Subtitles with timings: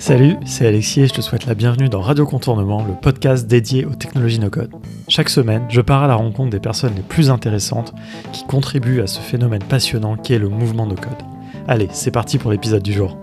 [0.00, 3.84] Salut, c'est Alexis et je te souhaite la bienvenue dans Radio Contournement, le podcast dédié
[3.84, 4.70] aux technologies no-code.
[5.08, 7.92] Chaque semaine, je pars à la rencontre des personnes les plus intéressantes
[8.32, 11.22] qui contribuent à ce phénomène passionnant qu'est le mouvement no-code.
[11.68, 13.18] Allez, c'est parti pour l'épisode du jour.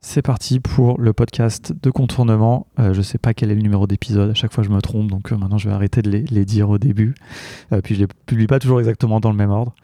[0.00, 2.68] C'est parti pour le podcast de contournement.
[2.78, 4.80] Euh, je ne sais pas quel est le numéro d'épisode, à chaque fois je me
[4.80, 7.14] trompe, donc euh, maintenant je vais arrêter de les, dire au début.
[7.72, 9.74] Euh, puis je ne les publie pas toujours exactement dans le même ordre.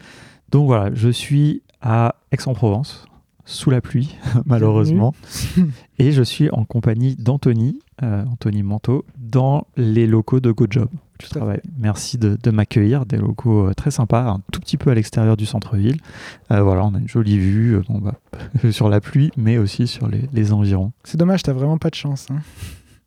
[0.51, 3.05] Donc voilà, je suis à Aix-en-Provence,
[3.45, 4.16] sous la pluie,
[4.47, 5.15] malheureusement.
[5.98, 10.88] Et je suis en compagnie d'Anthony, euh, Anthony Manteau, dans les locaux de GoJob.
[11.19, 11.60] Tu travailles.
[11.79, 15.47] Merci de, m'accueillir, des locaux euh, très sympas, un tout petit peu à l'extérieur du
[15.47, 15.98] centre-ville.
[16.51, 18.15] Euh, voilà, on a une jolie vue bah,
[18.73, 20.93] sur la pluie, mais aussi sur les, environs.
[21.05, 22.27] C'est dommage, t'as vraiment pas de chance.
[22.30, 22.38] Hein.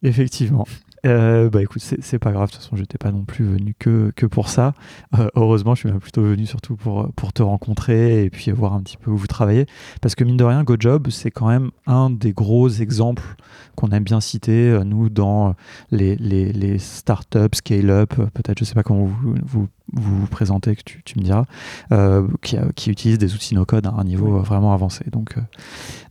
[0.04, 0.68] Effectivement.
[1.08, 4.12] Euh, bah écoute, c'est pas grave, de toute façon, j'étais pas non plus venu que,
[4.16, 4.74] que pour ça.
[5.18, 8.74] Euh, heureusement, je suis même plutôt venu surtout pour, pour te rencontrer et puis voir
[8.74, 9.68] un petit peu où vous travaillez.
[10.02, 13.36] Parce que mine de rien, GoJob, c'est quand même un des gros exemples
[13.76, 15.56] qu'on aime bien citer, euh, nous, dans
[15.92, 20.82] les, les, les startups, scale-up, peut-être, je sais pas comment vous vous, vous, présentez, que
[20.84, 21.46] tu, tu me diras,
[22.42, 25.06] qui, qui, utilisent des outils no-code à un niveau vraiment avancé.
[25.10, 25.36] Donc,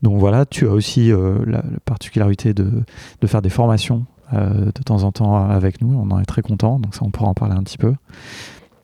[0.03, 2.84] donc voilà, tu as aussi la, la, particularité de,
[3.20, 5.94] de faire des formations euh, de temps en temps avec nous.
[5.94, 7.94] On en est très content, donc ça on pourra en parler un petit peu.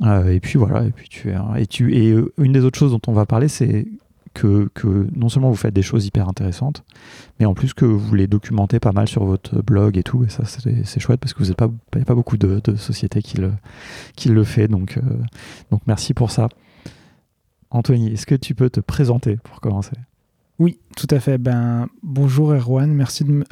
[0.03, 2.79] Euh, et puis voilà, et puis tu es, et tu et euh, une des autres
[2.79, 3.87] choses dont on va parler, c'est
[4.35, 6.83] que, que, non seulement vous faites des choses hyper intéressantes,
[7.39, 10.29] mais en plus que vous les documentez pas mal sur votre blog et tout, et
[10.29, 11.69] ça c'est chouette parce que vous n'avez pas,
[12.05, 13.53] pas beaucoup de, sociétés qui le,
[14.17, 14.99] qui le fait, donc,
[15.71, 16.49] donc merci pour ça.
[17.71, 19.97] Anthony, est-ce que tu peux te présenter pour commencer?
[20.59, 21.37] Oui, tout à fait.
[21.37, 23.45] Ben, bonjour Erwan, merci de me...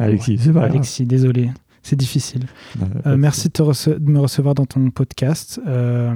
[0.00, 1.50] Alexis, c'est pas Alexis, désolé,
[1.82, 2.46] c'est difficile.
[3.06, 5.60] Euh, merci de, me recevoir dans ton podcast.
[5.66, 6.14] Euh,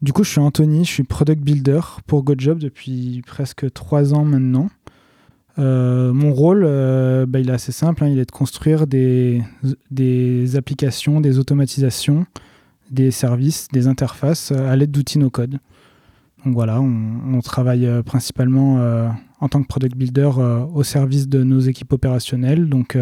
[0.00, 4.24] du coup, je suis Anthony, je suis product builder pour GoJob depuis presque trois ans
[4.24, 4.70] maintenant.
[5.58, 6.62] Euh, mon rôle,
[7.26, 9.42] bah, il est assez simple, hein, il est de construire des,
[9.90, 12.26] des, applications, des automatisations,
[12.92, 15.58] des services, des interfaces à l'aide d'outils no-code.
[16.44, 19.08] Donc voilà, on, travaille euh, principalement euh,
[19.40, 22.68] en tant que product builder euh, au service de nos équipes opérationnelles.
[22.68, 22.96] Donc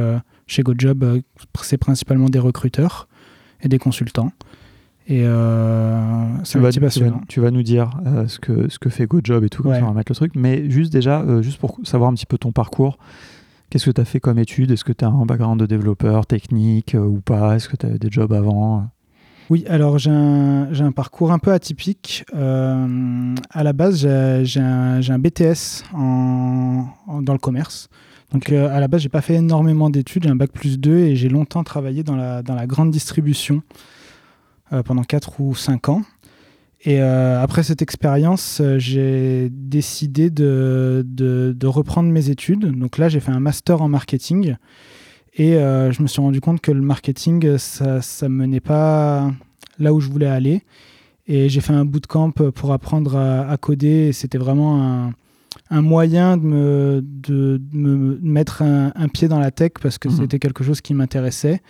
[0.46, 1.20] chez GoJob,
[1.62, 3.08] c'est principalement des recruteurs
[3.60, 4.32] et des consultants.
[5.08, 5.24] Et
[6.44, 7.20] c'est passionnant.
[7.28, 7.90] Tu vas, nous dire
[8.26, 10.32] ce, que, ce que fait GoJob et tout, comme ça on va mettre le truc.
[10.34, 12.98] Mais juste déjà, juste pour savoir un petit peu ton parcours,
[13.70, 14.70] qu'est-ce que tu as fait comme étude?
[14.70, 17.56] Est-ce que tu as un background de développeur technique ou pas?
[17.56, 18.88] Est-ce que tu as des jobs avant?
[19.48, 22.24] Oui, alors j'ai un, un, parcours un peu atypique.
[22.34, 24.00] Euh, à la base,
[24.42, 26.86] j'ai un, un, BTS en,
[27.22, 27.88] dans le commerce.
[28.32, 30.98] Donc euh, à la base, j'ai pas fait énormément d'études, j'ai un bac plus 2
[30.98, 33.62] et j'ai longtemps travaillé dans la, dans la grande distribution
[34.72, 36.02] euh, pendant 4 ou 5 ans.
[36.84, 42.78] Et après cette expérience, j'ai décidé de, de, de, reprendre mes études.
[42.78, 44.54] Donc là, j'ai fait un master en marketing.
[45.36, 49.30] Et euh, je me suis rendu compte que le marketing, ça ne menait pas
[49.78, 50.62] là où je voulais aller.
[51.26, 54.12] Et j'ai fait un bootcamp pour apprendre à, coder.
[54.12, 55.12] C'était vraiment un,
[55.70, 60.16] un, moyen de me, de, me mettre un, pied dans la tech parce que mhm.
[60.16, 61.60] c'était quelque chose qui m'intéressait.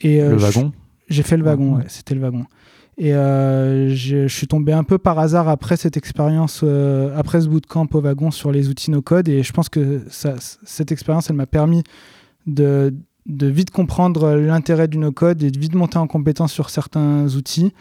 [0.00, 0.72] Et, euh, le wagon?
[1.08, 1.84] J'ai fait le wagon, ouais.
[1.88, 2.44] c'était le wagon.
[2.98, 6.64] Et euh, je, suis tombé un peu par hasard après cette expérience,
[7.16, 9.28] après ce bootcamp au wagon sur les outils no-code.
[9.28, 10.34] Et je pense que ça,
[10.64, 11.82] cette expérience, elle m'a permis
[12.46, 12.94] de,
[13.26, 17.72] vite comprendre l'intérêt du no-code et de vite monter en compétence sur certains outils.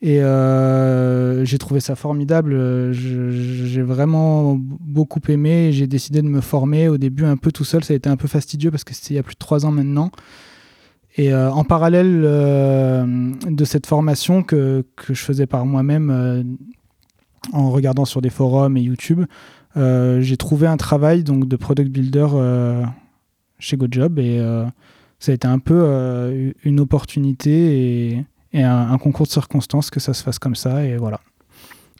[0.00, 2.92] Et euh, j'ai trouvé ça formidable.
[2.92, 5.72] J'ai vraiment beaucoup aimé.
[5.72, 7.82] J'ai décidé de me former au début un peu tout seul.
[7.82, 9.66] Ça a été un peu fastidieux parce que c'était il y a plus de trois
[9.66, 10.10] ans maintenant.
[11.16, 16.56] Et euh, en parallèle euh, de cette formation que, que je faisais par moi-même
[17.52, 19.24] en regardant sur des forums et YouTube,
[19.74, 22.26] j'ai trouvé un travail donc, de product builder
[23.58, 24.64] chez GoJob et euh,
[25.18, 30.14] ça a été un peu euh, une opportunité et, un, concours de circonstances que ça
[30.14, 31.20] se fasse comme ça et voilà.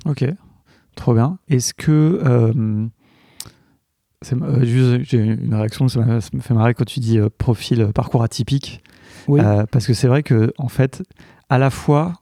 [0.06, 0.24] Ok,
[0.94, 1.38] trop bien.
[1.48, 2.86] Est-ce que euh,
[4.22, 8.82] j'ai une réaction, ça me fait marrer quand tu dis profil, parcours atypique.
[9.26, 9.40] Oui.
[9.70, 11.02] parce que c'est vrai que, en fait,
[11.50, 12.14] à la fois,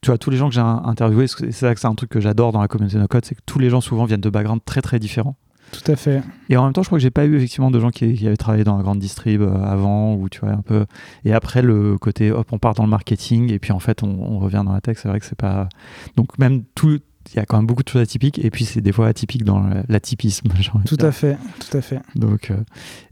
[0.00, 2.20] tu vois, tous les gens que j'ai interviewés, c'est ça que c'est un truc que
[2.20, 4.64] j'adore dans la communauté no code, c'est que tous les gens souvent viennent de backgrounds
[4.64, 5.36] très très différents.
[5.74, 6.22] Tout à fait.
[6.48, 8.36] Et en même temps, je crois que j'ai pas eu effectivement de gens qui, avaient
[8.36, 10.86] travaillé dans la grande distrib euh, avant, ou tu vois, un peu.
[11.24, 14.38] Et après, le côté, hop, on part dans le marketing, et puis en fait, on,
[14.38, 14.98] revient dans la tech.
[15.00, 15.68] C'est vrai que c'est pas.
[16.16, 17.00] Donc, même tout.
[17.32, 19.44] Il y a quand même beaucoup de choses atypiques, et puis c'est des fois atypique
[19.44, 20.48] dans l'atypisme.
[20.86, 22.00] Tout à fait, tout à fait.
[22.14, 22.56] Donc, euh,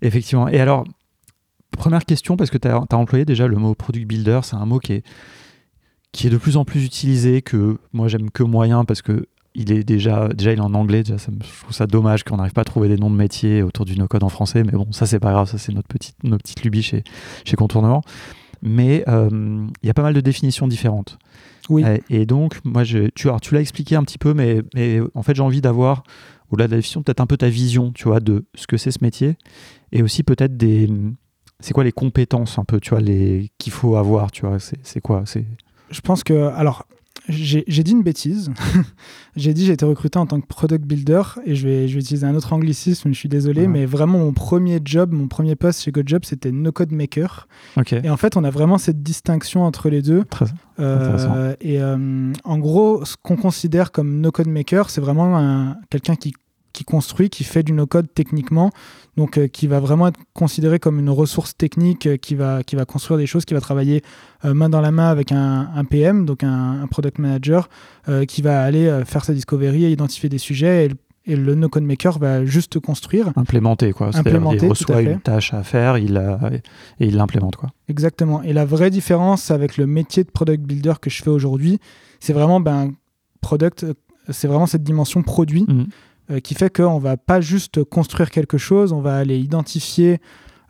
[0.03, 0.49] effectivement.
[0.49, 0.85] Et alors,
[1.71, 4.67] première question, parce que tu as, as, employé déjà le mot product builder, c'est un
[4.67, 5.07] mot qui est,
[6.13, 9.73] qui est de plus en plus utilisé, que moi j'aime que moyen, parce que il
[9.73, 11.03] est déjà, déjà il est en anglais.
[11.03, 13.63] Déjà, ça je trouve ça dommage qu'on n'arrive pas à trouver des noms de métiers
[13.63, 14.63] autour du no-code en français.
[14.65, 15.49] Mais bon, ça, c'est pas grave.
[15.49, 17.05] Ça, c'est notre petite, nos petites lubies chez,
[17.45, 18.03] chez Contournement.
[18.63, 21.19] Mais il y a pas mal de définitions différentes.
[21.69, 21.85] Oui.
[22.11, 25.35] et donc, moi, je, tu, tu l'as expliqué un petit peu, mais, mais en fait,
[25.35, 26.03] j'ai envie d'avoir,
[26.51, 28.91] au-delà de la définition, peut-être un peu ta vision, tu vois, de ce que c'est
[28.91, 29.37] ce métier.
[29.93, 30.89] Et aussi peut-être des,
[31.63, 35.01] c'est quoi les compétences un peu, tu vois, les qu'il faut avoir, tu vois, c'est
[35.01, 35.47] quoi c'est
[35.91, 36.87] Je pense que, alors,
[37.29, 38.51] j'ai dit une bêtise.
[39.37, 42.01] j'ai dit j'ai été recruté en tant que product builder et je vais, je vais
[42.01, 45.83] utiliser un autre anglicisme, je suis désolé, mais vraiment mon premier job, mon premier poste
[45.83, 47.49] chez GoJob, c'était no code maker.
[48.03, 50.25] Et en fait, on a vraiment cette distinction entre les deux.
[50.25, 50.47] Très
[50.81, 56.17] euh, et euh, en gros, ce qu'on considère comme no code maker, c'est vraiment quelqu'un
[56.17, 56.33] qui
[56.73, 58.71] qui construit, qui fait du no-code techniquement,
[59.17, 62.77] donc euh, qui va vraiment être considéré comme une ressource technique, euh, qui, va, qui
[62.77, 64.03] va construire des choses, qui va travailler
[64.45, 67.69] euh, main dans la main avec un, PM, donc un, product manager,
[68.27, 70.87] qui va aller faire sa discovery et identifier des sujets.
[70.87, 73.31] Et, le no-code maker va juste construire.
[73.37, 74.11] Implémenter, quoi.
[74.13, 76.21] Implémenter, il reçoit une tâche à faire il
[76.99, 77.71] et il l'implémente, quoi.
[77.89, 78.43] Exactement.
[78.43, 81.79] Et la vraie différence avec le métier de product builder que je fais aujourd'hui,
[82.19, 82.93] c'est vraiment ben,
[83.41, 83.87] product,
[84.31, 85.65] c'est vraiment cette dimension produit.
[85.69, 85.85] Mmh.
[86.43, 90.21] Qui fait qu'on ne va pas juste construire quelque chose, on va aller identifier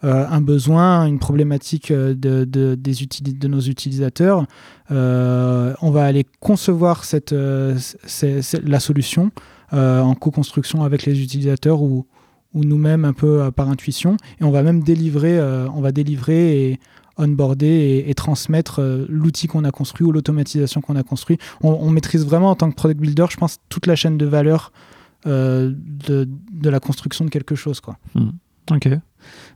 [0.04, 4.46] euh, un besoin, une problématique euh, de, de, de nos utilisateurs.
[4.90, 9.30] on va aller concevoir la solution
[9.70, 12.06] en co-construction avec les utilisateurs ou,
[12.52, 14.16] ou nous-mêmes un peu par intuition.
[14.40, 16.80] Et on va même délivrer, on va délivrer et
[17.16, 21.38] onboarder et, transmettre l'outil qu'on a construit ou l'automatisation qu'on a construit.
[21.62, 24.72] On, maîtrise vraiment en tant que product builder, je pense, toute la chaîne de valeur
[24.74, 24.91] euh,
[25.24, 27.80] de, de, la construction de quelque chose.
[27.80, 27.96] Quoi.
[28.14, 28.30] Hmm.
[28.70, 28.88] Ok.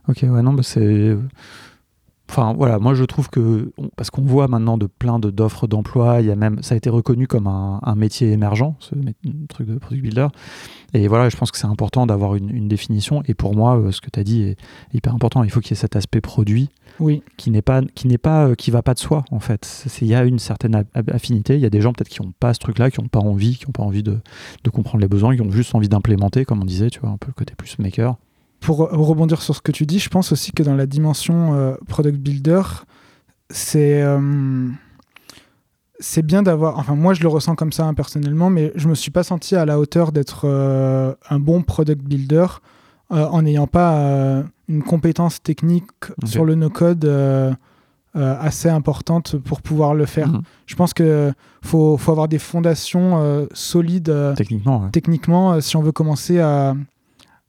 [0.07, 1.17] Ok, ouais, non, bah c'est.
[2.29, 6.27] Enfin voilà, moi je trouve que parce qu'on voit maintenant de plein d'offres d'emploi, il
[6.27, 8.95] y a même ça a été reconnu comme un, métier émergent, ce
[9.47, 10.27] truc de product builder.
[10.93, 13.23] Et voilà, je pense que c'est important d'avoir une, une, définition.
[13.27, 14.57] Et pour moi, euh, ce que tu as dit est
[14.93, 15.43] hyper important.
[15.43, 17.23] Il faut qu'il y ait cet aspect produit oui.
[17.37, 19.85] qui n'est pas qui n'est pas euh, qui va pas de soi en fait.
[20.01, 21.55] Il y a une certaine affinité.
[21.55, 23.57] Il y a des gens peut-être qui n'ont pas ce truc-là, qui n'ont pas envie,
[23.57, 24.19] qui n'ont pas envie de,
[24.63, 27.17] de, comprendre les besoins, qui ont juste envie d'implémenter, comme on disait, tu vois, un
[27.17, 28.17] peu le côté plus maker
[28.59, 31.75] pour rebondir sur ce que tu dis, je pense aussi que dans la dimension euh,
[31.87, 32.61] product builder,
[33.49, 34.67] c'est euh,
[35.99, 36.77] c'est bien d'avoir.
[36.77, 39.55] Enfin, moi, je le ressens comme ça hein, personnellement, mais je me suis pas senti
[39.55, 42.47] à la hauteur d'être euh, un bon product builder
[43.09, 45.85] en n'ayant pas une compétence technique
[46.25, 47.05] sur le no-code.
[48.15, 50.29] assez importante pour pouvoir le faire.
[50.29, 50.41] Mhm.
[50.65, 56.39] Je pense qu'il faut, faut, avoir des fondations solides techniquement, techniquement si on veut commencer
[56.39, 56.75] à,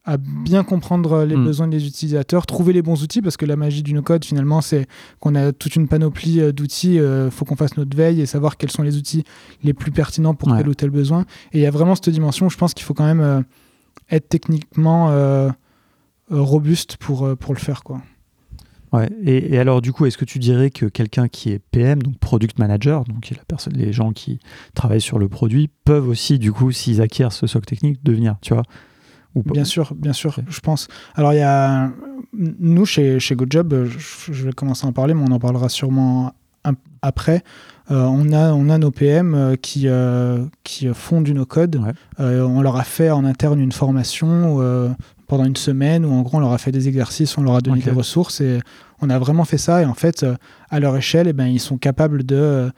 [0.09, 1.45] à bien comprendre les hmm.
[1.45, 4.87] besoins des utilisateurs, trouver les bons outils, parce que la magie du no-code, finalement, c'est
[5.21, 6.95] qu'on a toute une panoplie euh, d'outils.
[6.95, 9.25] Il euh, faut qu'on fasse notre veille et savoir quels sont les outils
[9.63, 11.27] les plus pertinents pour tel ou tel besoin.
[11.53, 13.43] Et il y a vraiment cette dimension où je pense qu'il faut quand même euh,
[14.11, 15.11] être techniquement
[16.31, 17.83] robuste pour, pour le faire.
[17.83, 18.03] Quoi.
[18.93, 19.09] Ouais.
[19.23, 22.59] Et, alors, du coup, est-ce que tu dirais que quelqu'un qui est PM, donc product
[22.59, 24.39] manager, donc la personne, les gens qui
[24.75, 28.55] travaillent sur le produit, peuvent aussi, du coup, s'ils acquièrent ce socle technique, devenir, tu
[28.55, 28.65] vois,
[29.35, 30.89] Bien sûr, bien sûr, je pense.
[31.15, 31.93] Alors, il y a.
[32.33, 36.33] Nous, chez, chez GoodJob, je, vais commencer à en parler, mais on en parlera sûrement
[37.03, 37.43] après.
[37.91, 41.81] Euh, on, a, on a nos PM euh, qui, euh, qui font du no-code.
[42.19, 44.59] on leur a fait en interne une formation
[45.29, 47.61] pendant une semaine où, en gros, on leur a fait des exercices, on leur a
[47.61, 48.59] donné des ressources et
[49.01, 49.83] on a vraiment fait ça.
[49.83, 50.27] Et en fait,
[50.71, 52.73] à leur échelle, eh ben, ils sont capables de,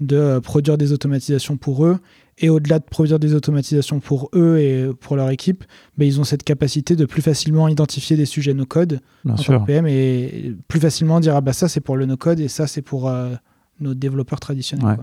[0.00, 1.98] de produire des automatisations pour eux
[2.38, 5.64] et au-delà de produire des automatisations pour eux et pour leur équipe,
[5.96, 9.64] ben, ils ont cette capacité de plus facilement identifier des sujets no-code en sûr.
[9.64, 12.82] PM et plus facilement dire ah bah ça c'est pour le no-code et ça c'est
[12.82, 13.34] pour euh,
[13.80, 14.98] nos développeurs traditionnels.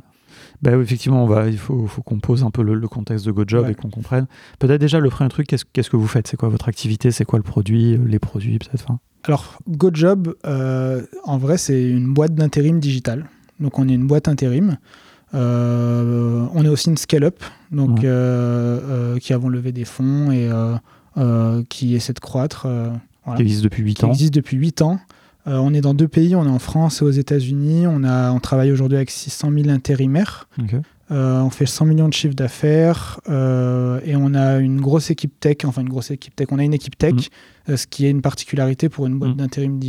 [0.64, 3.70] Bah, effectivement, on va, il faut, faut qu'on pose un peu le, contexte de GoJob
[3.70, 4.28] et qu'on comprenne.
[4.60, 6.28] Peut-être déjà le premier truc, qu'est-ce, qu'est-ce que vous faites?
[6.28, 7.12] C'est quoi votre activité?
[7.12, 8.88] C'est quoi le produit Les produits peut-être
[9.26, 13.26] Alors, GoJob, euh, en vrai, c'est une boîte d'intérim digital.
[13.60, 14.78] Donc, on est une boîte intérim.
[15.36, 20.50] Euh, on est aussi une scale-up, donc euh, euh, qui avons levé des fonds et
[21.70, 22.68] qui essaie de croître.
[23.36, 24.10] Qui existe depuis 8 ans.
[24.10, 25.00] existe depuis 8 ans.
[25.46, 27.86] On est dans deux pays, on est en France et aux États-Unis.
[27.88, 30.48] On, on travaille aujourd'hui avec 600 000 intérimaires.
[31.12, 35.38] Euh, on fait 100 millions de chiffres d'affaires euh, et on a une grosse équipe
[35.40, 37.72] tech, enfin une grosse équipe tech, on a une équipe tech, mm.
[37.72, 39.38] euh, ce qui est une particularité pour une boîte mm.
[39.38, 39.80] d'intérim.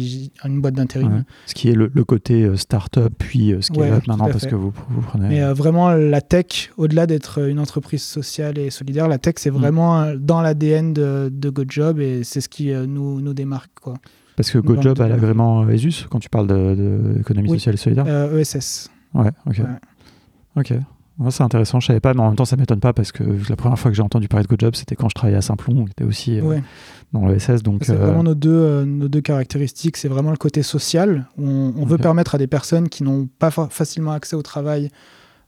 [0.45, 1.25] Une boîte d'intérim.
[1.47, 4.73] Ce qui est le, côté start-up, puis ce qui est maintenant parce que vous,
[5.07, 5.29] prenez.
[5.29, 9.57] Mais vraiment, la tech, au-delà d'être une entreprise sociale et solidaire, la tech, c'est mm.
[9.57, 13.71] vraiment dans l'ADN de, de GoJob et c'est ce qui nous, nous démarque.
[13.81, 13.95] Quoi.
[14.37, 18.91] Parce que GoJob a l'agrément ESUS quand tu parles d'économie de, sociale et solidaire ESS.
[19.15, 19.61] E ouais, ok.
[20.57, 20.73] Ok.
[21.31, 23.57] c'est intéressant, je savais pas, mais en même temps, ça m'étonne pas parce que la
[23.57, 25.91] première fois que j'ai entendu parler de GoJob, c'était quand je travaillais à Saint-Plon, qui
[25.93, 26.59] était aussi euh,
[27.13, 27.63] dans le SS.
[27.63, 29.97] Donc, c'est euh, vraiment nos deux, nos deux caractéristiques.
[29.97, 31.27] C'est vraiment le côté social.
[31.39, 34.91] On, veut permettre à des personnes qui n'ont pas facilement accès au travail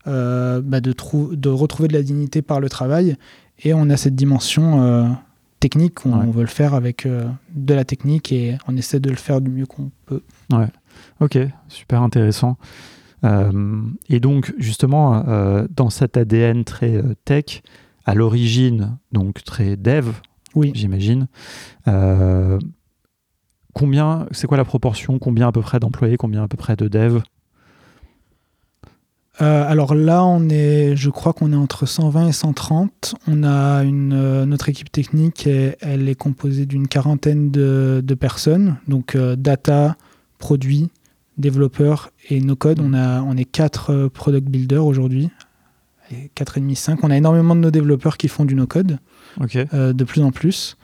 [0.05, 0.95] bah, de,
[1.35, 3.16] de retrouver de la dignité par le travail.
[3.64, 5.16] Et on a cette dimension
[5.61, 9.41] technique, on, veut le faire avec de la technique et on essaie de le faire
[9.41, 10.23] du mieux qu'on peut.
[10.53, 10.69] Ouais,
[11.21, 12.57] ok, super intéressant.
[13.25, 17.63] Euh, et donc, justement, euh, dans cet ADN très euh, tech,
[18.05, 20.11] à l'origine, donc très dev,
[20.55, 20.71] oui.
[20.75, 21.27] j'imagine,
[23.73, 25.19] combien, c'est quoi la proportion?
[25.19, 26.17] Combien à peu près d'employés?
[26.17, 27.21] Combien à peu près de dev?
[29.38, 33.14] Alors là, on est, je crois qu'on est entre 120 et 130.
[33.28, 39.16] On a une, notre équipe technique, elle est composée d'une quarantaine de, de, personnes, donc
[39.16, 39.97] data,
[40.38, 40.90] produits,
[41.38, 42.81] développeurs et no code.
[42.81, 45.31] On, a, on est quatre euh, product builders aujourd'hui,
[46.35, 47.02] quatre et demi, cinq.
[47.02, 48.99] On a énormément de nos développeurs qui font du no code,
[49.75, 50.76] euh, de plus en plus.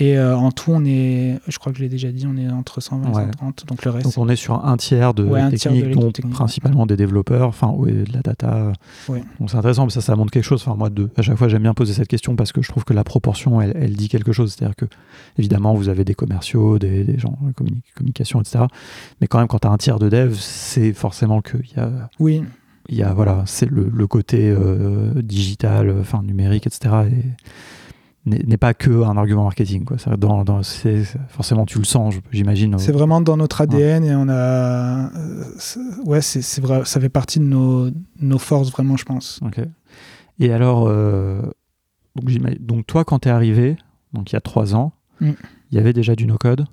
[0.00, 2.48] Et euh, en tout, on est, je crois que je l'ai déjà dit, on est
[2.48, 3.64] entre 120 et 130.
[3.66, 4.04] Donc le reste.
[4.04, 8.12] Donc on est sur un tiers de techniques, dont principalement des développeurs, enfin, ouais, de
[8.12, 8.72] la data.
[9.08, 10.62] Donc c'est intéressant, mais ça, ça montre quelque chose.
[10.64, 12.84] Enfin, moi, de, à chaque fois, j'aime bien poser cette question parce que je trouve
[12.84, 14.54] que la proportion, elle, elle dit quelque chose.
[14.54, 14.86] C'est-à-dire que,
[15.36, 17.52] évidemment, vous avez des commerciaux, des, des gens de
[17.96, 18.66] communication, etc.
[19.20, 22.08] Mais quand même, quand tu as un tiers de dev, c'est forcément qu'il y a.
[22.20, 22.44] Oui.
[22.90, 26.94] Il y a, voilà, c'est le, le, côté euh, digital, enfin numérique, etc.
[27.10, 27.24] Et,
[28.28, 29.84] n'est pas que un argument marketing.
[29.84, 29.98] Quoi.
[29.98, 30.60] Ça, dans, dans
[31.28, 32.78] forcément, tu le sens, j'imagine.
[32.78, 35.10] C'est vraiment dans notre ADN et on a.
[36.04, 39.40] Ouais, c'est vrai, ça fait partie de nos, nos, forces, vraiment, je pense.
[39.44, 39.60] Ok.
[40.40, 41.42] Et alors, euh,
[42.16, 42.30] donc,
[42.60, 43.76] donc, toi, quand tu es arrivé,
[44.12, 45.30] donc il y a trois ans, mm.
[45.70, 46.66] il y avait déjà du no-code.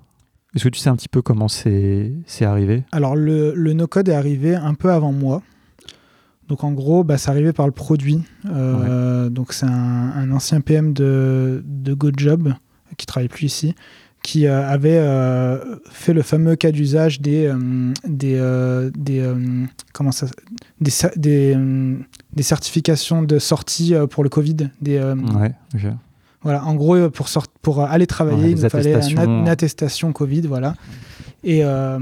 [0.54, 2.84] Est-ce que tu sais un petit peu comment c'est arrivé?
[2.92, 5.42] Alors, le, le no-code est arrivé un peu avant moi.
[6.48, 8.22] Donc en gros, bah, c'est arrivé par le produit.
[8.48, 12.54] Euh, donc c'est un, ancien PM de, de GoJob,
[12.96, 13.74] qui travaille plus ici,
[14.22, 17.52] qui euh, avait euh, fait le fameux cas d'usage des,
[18.06, 19.32] des, des,
[19.92, 20.26] comment ça,
[20.80, 24.56] des, des, certifications de sortie pour le Covid.
[24.80, 25.54] Des, ouais,
[26.42, 27.28] Voilà, en gros, pour,
[27.60, 30.42] pour aller travailler, il fallait une, attestation Covid.
[30.42, 30.74] Voilà.
[31.44, 31.98] Et euh,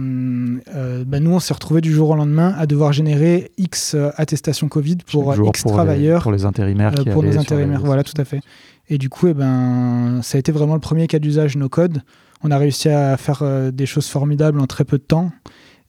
[0.75, 4.11] euh, bah, nous, on s'est retrouvé du jour au lendemain à devoir générer X euh,
[4.17, 6.23] attestations Covid pour X travailleurs.
[6.23, 6.93] pour les intérimaires.
[7.13, 8.41] pour les intérimaires, voilà, tout à fait.
[8.89, 12.03] Et du coup, eh ben, ça a été vraiment le premier cas d'usage no code.
[12.43, 15.33] On a réussi à faire des choses formidables en très peu de temps.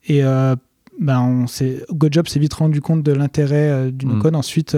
[0.08, 1.46] Et ben, on
[1.94, 4.22] GoJob s'est vite rendu compte de l'intérêt du no mm.
[4.22, 4.36] code.
[4.36, 4.78] Ensuite,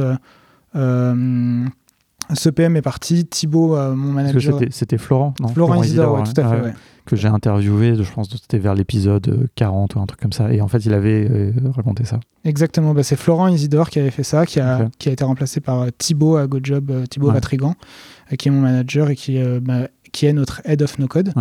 [2.34, 3.26] ce PM est parti.
[3.26, 4.60] Thibaut, mon manager.
[4.70, 6.74] C'était Florent, non Florent, Isidore, tout à fait
[7.08, 10.54] que j'ai interviewé, je pense que c'était vers l'épisode 40 ou un truc comme ça,
[10.54, 12.20] et en fait il avait euh, raconté ça.
[12.44, 15.60] Exactement, bah, c'est Florent Isidore qui avait fait ça, qui a, qui a été remplacé
[15.60, 17.76] par euh, Thibaut à GoJob, euh, Thibaut Vatrigan,
[18.38, 21.34] qui est mon manager et qui, bah, qui est notre head of no code.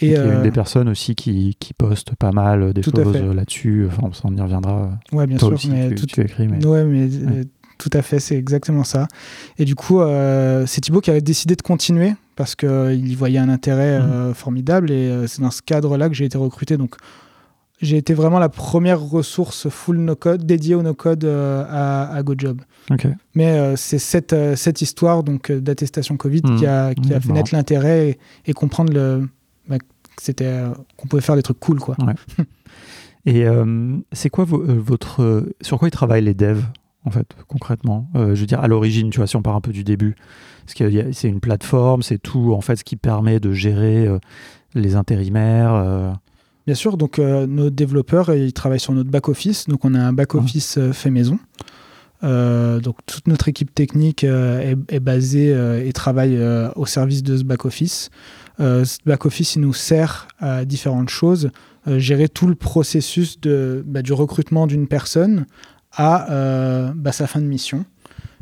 [0.00, 4.10] Et, a une des personnes aussi qui, qui postent pas mal des choses là-dessus, enfin
[4.22, 4.90] on y reviendra.
[5.10, 6.20] Ouais, bien sûr, mais tu, tout...
[6.20, 6.46] écrit.
[6.46, 6.64] Mais...
[6.64, 7.08] Ouais, mais
[7.78, 9.06] tout à fait, c'est exactement ça.
[9.56, 10.00] Et du coup,
[10.66, 14.02] c'est Thibaut qui avait décidé de continuer parce qu'il y voyait un intérêt mmh.
[14.02, 16.76] euh, formidable et euh, c'est dans ce cadre-là que j'ai été recruté.
[16.76, 16.94] Donc,
[17.82, 22.60] j'ai été vraiment la première ressource full no-code dédiée au no-code euh, à, GoJob.
[23.34, 28.18] Mais c'est cette, cette histoire donc d'attestation Covid qui a, qui a fait naître l'intérêt
[28.46, 29.28] et, comprendre le,
[29.68, 29.78] bah,
[30.20, 30.62] c'était,
[30.96, 31.80] qu'on pouvait faire des trucs cool.
[31.80, 31.96] Quoi.
[33.26, 33.44] et
[34.12, 35.44] c'est quoi votre...
[35.60, 36.62] Sur quoi ils travaillent les devs?
[37.08, 39.72] En fait, concrètement Je veux dire, à l'origine, tu vois, si on part un peu
[39.72, 40.14] du début,
[41.12, 44.18] c'est une plateforme, c'est tout en fait ce qui permet de gérer euh,
[44.74, 45.74] les intérimaires.
[45.74, 46.12] Euh.
[46.66, 50.00] Bien sûr, donc euh, nos développeurs ils travaillent sur notre back office, donc on a
[50.00, 51.38] un back office fait maison.
[52.22, 56.38] donc toute notre équipe technique est, basée et travaille
[56.76, 58.10] au service de ce back office.
[58.58, 61.50] ce back office il nous sert à différentes choses,
[61.86, 65.46] gérer tout le processus de, bah, du recrutement d'une personne
[65.98, 67.84] à bah, sa fin de mission.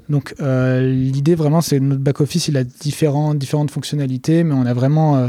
[0.08, 5.16] Donc euh, l'idée vraiment, c'est notre back-office, il a différentes fonctionnalités, mais on a vraiment...
[5.16, 5.28] Euh,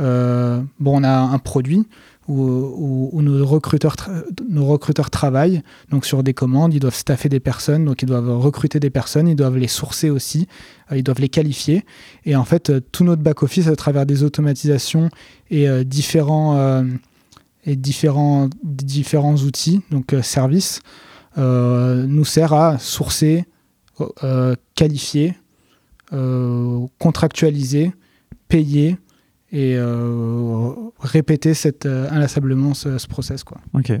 [0.00, 1.86] euh, bon, on a un produit
[2.26, 3.96] où, nos, recruteurs
[4.48, 8.38] nos recruteurs travaillent donc sur des commandes, ils doivent staffer des personnes, donc ils doivent
[8.38, 10.46] recruter des personnes, ils doivent les sourcer aussi,
[10.94, 11.84] ils doivent les qualifier.
[12.24, 15.10] Et en fait, tout notre back-office, à travers des automatisations
[15.50, 16.84] et différents,
[17.66, 20.82] et différents, différents outils, donc services,
[21.36, 23.46] nous sert à sourcer,
[24.24, 25.34] euh, qualifier,
[26.12, 27.92] euh, contractualiser,
[28.48, 28.96] payer
[29.52, 33.44] et euh, répéter cette, inlassablement ce, process.
[33.44, 33.58] Quoi.
[33.74, 33.92] Ok.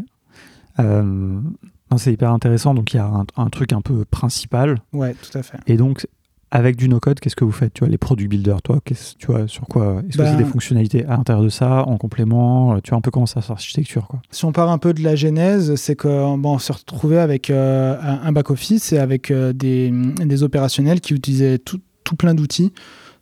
[1.96, 2.72] C'est hyper intéressant.
[2.72, 4.78] Donc, il y a un, un, truc un peu principal.
[4.92, 5.58] Ouais, tout à fait.
[5.66, 6.06] Et donc,
[6.50, 9.46] avec du no-code, qu'est-ce que vous faites Tu vois, les product builders, toi, tu vois,
[9.46, 12.90] sur quoi Est-ce que c'est des ben fonctionnalités à l'intérieur de ça, en complément Tu
[12.90, 14.20] vois un peu comment ça s'architecture, quoi?
[14.30, 17.96] Si on part un peu de la genèse, c'est qu'on bon, se retrouvait avec euh,
[18.00, 22.72] un back-office et avec euh, des, des, opérationnels qui utilisaient tout, tout plein d'outils.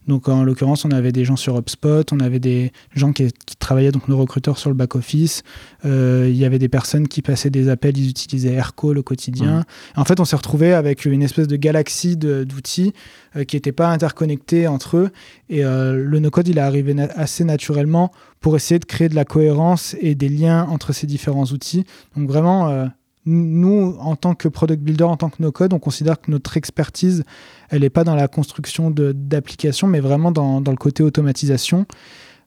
[0.09, 3.93] Donc en l'occurrence, on avait des gens sur HubSpot, on avait des gens qui, travaillaient,
[3.93, 5.43] donc nos recruteurs sur le back-office.
[5.85, 9.65] Euh, il y avait des personnes qui passaient des appels, ils utilisaient Aircall au quotidien.
[9.97, 12.95] En fait, on s'est retrouvé avec une espèce de galaxie d'outils
[13.37, 15.11] euh, qui n'étaient pas interconnectés entre eux.
[15.51, 18.11] Et euh, le no-code, il est arrivé assez naturellement
[18.41, 21.85] pour essayer de créer de la cohérence et des liens entre ces différents outils.
[22.17, 22.89] Donc vraiment,
[23.27, 27.25] nous, en tant que product builder, en tant que no-code, on considère que notre expertise,
[27.71, 31.87] elle n'est pas dans la construction d'applications, mais vraiment dans, le côté automatisation.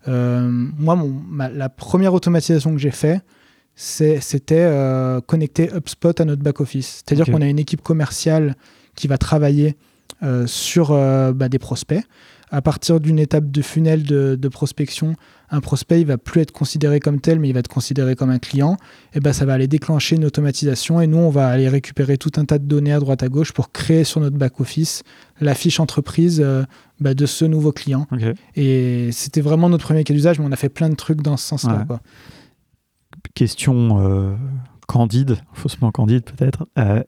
[0.07, 0.97] Euh, moi,
[1.53, 3.21] la première automatisation que j'ai fait,
[3.75, 7.03] c'était euh, connecter HubSpot à notre back-office.
[7.05, 8.55] C'est-à-dire qu'on a une équipe commerciale
[8.95, 9.77] qui va travailler
[10.23, 12.03] euh, sur bah, des prospects.
[12.51, 15.15] À partir d'une étape de funnel de prospection,
[15.51, 18.29] un prospect il va plus être considéré comme tel, mais il va être considéré comme
[18.29, 18.77] un client,
[19.13, 22.31] et ben ça va aller déclencher une automatisation et nous on va aller récupérer tout
[22.37, 25.03] un tas de données à droite à gauche pour créer sur notre back office
[25.39, 26.63] la fiche entreprise euh,
[26.99, 28.07] bah, de ce nouveau client.
[28.55, 31.37] Et c'était vraiment notre premier cas d'usage, mais on a fait plein de trucs dans
[31.37, 31.85] ce sens-là.
[33.33, 34.35] Question euh,
[34.87, 36.67] candide, faussement candide peut-être.
[36.77, 37.03] Euh,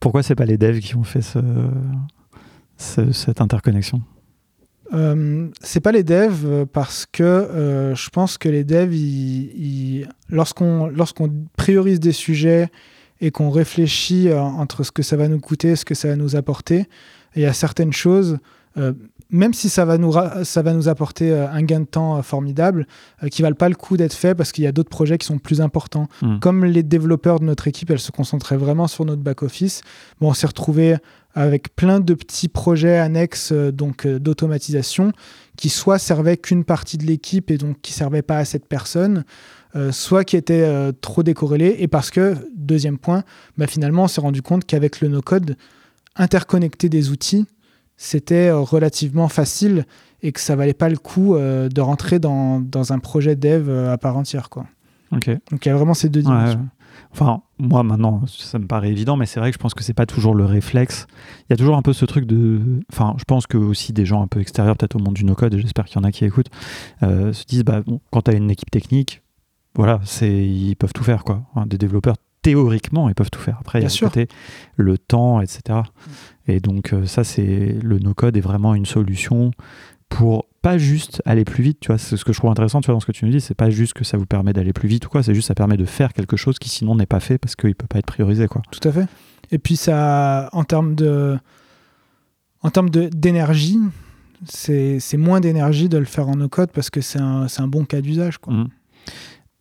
[0.00, 1.22] pourquoi c'est pas les devs qui ont fait
[2.76, 4.02] cette interconnexion?
[4.92, 8.92] Euh, c'est pas les devs euh, parce que euh, je pense que les devs,
[10.28, 12.68] lorsqu'on lorsqu'on priorise des sujets
[13.20, 16.36] et qu'on réfléchit entre ce que ça va nous coûter, ce que ça va nous
[16.36, 16.86] apporter,
[17.36, 18.38] il y a certaines choses,
[19.28, 22.86] même si ça va nous, ça va nous apporter un gain de temps formidable,
[23.30, 25.36] qui valent pas le coup d'être fait parce qu'il y a d'autres projets qui sont
[25.36, 26.08] plus importants.
[26.22, 26.38] Hmm.
[26.38, 29.82] Comme les développeurs de notre équipe, elles se concentraient vraiment sur notre back-office,
[30.18, 30.96] bon, on s'est retrouvé
[31.34, 35.12] avec plein de petits projets annexes euh, donc euh, d'automatisation
[35.56, 39.24] qui soit servaient qu'une partie de l'équipe et donc qui servaient pas à cette personne,
[39.76, 43.24] euh, soit qui étaient trop décorrélés et parce que deuxième point,
[43.58, 45.56] bah, finalement on s'est rendu compte qu'avec le no-code
[46.16, 47.46] interconnecter des outils
[47.98, 49.84] c'était relativement facile
[50.22, 53.98] et que ça valait pas le coup de rentrer dans, dans, un projet dev à
[53.98, 54.64] part entière quoi.
[55.50, 56.66] Donc il y a vraiment ces deux dimensions.
[57.12, 59.94] Enfin, moi maintenant, ça me paraît évident, mais c'est vrai que je pense que c'est
[59.94, 61.06] pas toujours le réflexe.
[61.42, 62.80] Il y a toujours un peu ce truc de.
[62.92, 65.54] Enfin, je pense que aussi des gens un peu extérieurs, peut-être au monde du no-code,
[65.54, 66.50] et j'espère qu'il y en a qui écoutent,
[67.02, 69.22] euh, se disent bah, bon, quand tu as une équipe technique,
[69.74, 71.42] voilà, c'est ils peuvent tout faire, quoi.
[71.66, 73.58] des développeurs, théoriquement, ils peuvent tout faire.
[73.60, 74.28] Après, il y a côté,
[74.76, 75.80] le temps, etc.
[76.46, 77.76] Et donc, euh, ça, c'est.
[77.82, 79.50] Le no-code est vraiment une solution
[80.10, 82.86] pour pas juste aller plus vite, tu vois, c'est ce que je trouve intéressant, tu
[82.86, 84.74] vois, dans ce que tu nous dis, c'est pas juste que ça vous permet d'aller
[84.74, 87.06] plus vite ou quoi, c'est juste ça permet de faire quelque chose qui sinon n'est
[87.06, 88.60] pas fait parce qu'il peut pas être priorisé, quoi.
[88.70, 89.06] Tout à fait.
[89.50, 91.38] Et puis ça, en termes de,
[92.60, 93.78] en termes d'énergie,
[94.44, 98.02] c'est moins d'énergie de le faire en no-code parce que c'est un, un, bon cas
[98.02, 98.52] d'usage, quoi.
[98.52, 98.68] Mmh.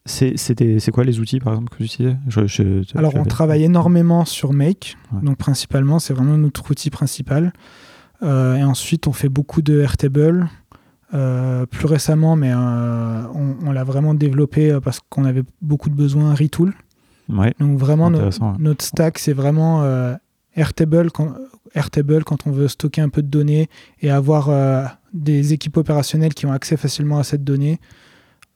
[0.05, 2.15] C'est quoi les outils par exemple que vous utilisez?
[2.95, 7.53] Alors on travaille énormément sur Make, donc principalement c'est vraiment notre outil principal.
[8.21, 10.49] Euh, et ensuite on fait beaucoup de Airtable,
[11.11, 13.23] euh, plus récemment, mais euh,
[13.63, 16.75] on, l'a vraiment développé euh, parce qu'on avait beaucoup de besoins Retool.
[17.29, 19.83] Ouais, Donc vraiment, notre stack, c'est vraiment
[20.55, 21.33] Airtable quand,
[21.73, 23.69] Airtable quand on veut stocker un peu de données
[24.01, 27.79] et avoir des équipes opérationnelles qui ont accès facilement à cette donnée.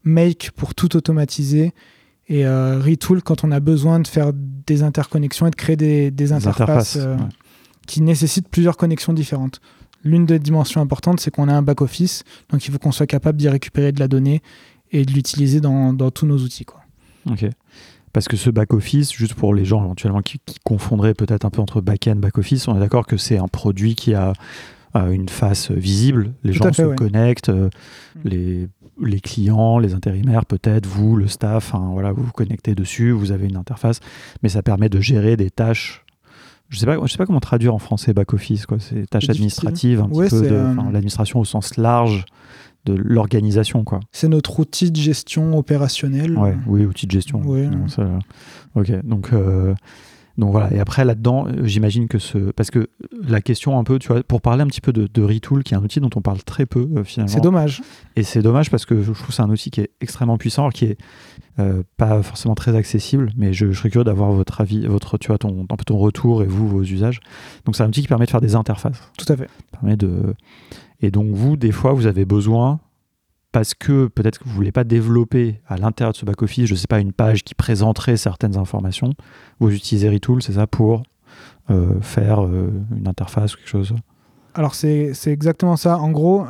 [0.03, 1.73] Make pour tout automatiser.
[2.29, 6.97] Et Retool quand on a besoin de faire des interconnexions et de créer des, interfaces,
[7.87, 9.59] qui nécessitent plusieurs connexions différentes
[10.03, 13.37] l'une des dimensions importantes, c'est qu'on a un back-office, donc il faut qu'on soit capable
[13.37, 14.41] d'y récupérer de la donnée
[14.91, 16.65] et de l'utiliser dans, tous nos outils.
[16.65, 16.81] Quoi.
[17.29, 17.45] Ok.
[18.11, 21.81] Parce que ce back-office, juste pour les gens éventuellement qui, confondraient peut-être un peu entre
[21.81, 24.33] back-end, back-office, on est d'accord que c'est un produit qui a
[24.95, 27.69] une face visible, les gens se connectent, euh,
[28.15, 28.19] mm.
[28.25, 28.67] les,
[29.01, 33.47] les, clients, les intérimaires, peut-être, vous, le staff, voilà, vous vous connectez dessus, vous avez
[33.47, 34.01] une interface,
[34.43, 36.02] mais ça permet de gérer des tâches
[36.73, 38.77] je sais pas, je sais pas comment traduire en français back office quoi.
[38.79, 42.25] C'est tâches administratives, un petit peu de euh, l'administration au sens large
[42.85, 43.99] de l'organisation quoi.
[44.11, 46.37] C'est notre outil de gestion opérationnelle.
[46.37, 47.41] Ouais, oui, outil de gestion.
[48.75, 49.75] ok, donc euh,
[50.37, 52.51] donc voilà, et après là-dedans, euh, j'imagine que ce.
[52.51, 52.89] Parce que
[53.27, 55.77] la question un peu, tu vois, pour parler un petit peu de, Retool, qui est
[55.77, 57.31] un outil dont on parle très peu euh, finalement.
[57.31, 57.83] C'est dommage.
[58.15, 60.69] Et c'est dommage parce que je trouve que c'est un outil qui est extrêmement puissant,
[60.69, 60.97] qui est
[61.59, 65.37] euh, pas forcément très accessible, mais je, serais curieux d'avoir votre avis, votre, tu vois,
[65.37, 67.19] ton, un peu ton retour et vous, vos usages.
[67.65, 69.11] Donc c'est un outil qui permet de faire des interfaces.
[69.17, 69.49] Tout à fait.
[69.71, 70.33] Permet de...
[71.01, 72.79] Et donc vous, des fois, vous avez besoin
[73.53, 76.73] parce que peut-être que vous ne voulez pas développer à l'intérieur de ce back-office, je
[76.73, 79.13] ne sais pas, une page qui présenterait certaines informations,
[79.59, 81.03] vous utilisez Retool, c'est ça, pour
[81.69, 83.95] euh, faire euh, une interface ou quelque chose?
[84.55, 85.97] Alors c'est exactement ça.
[85.97, 86.45] En gros,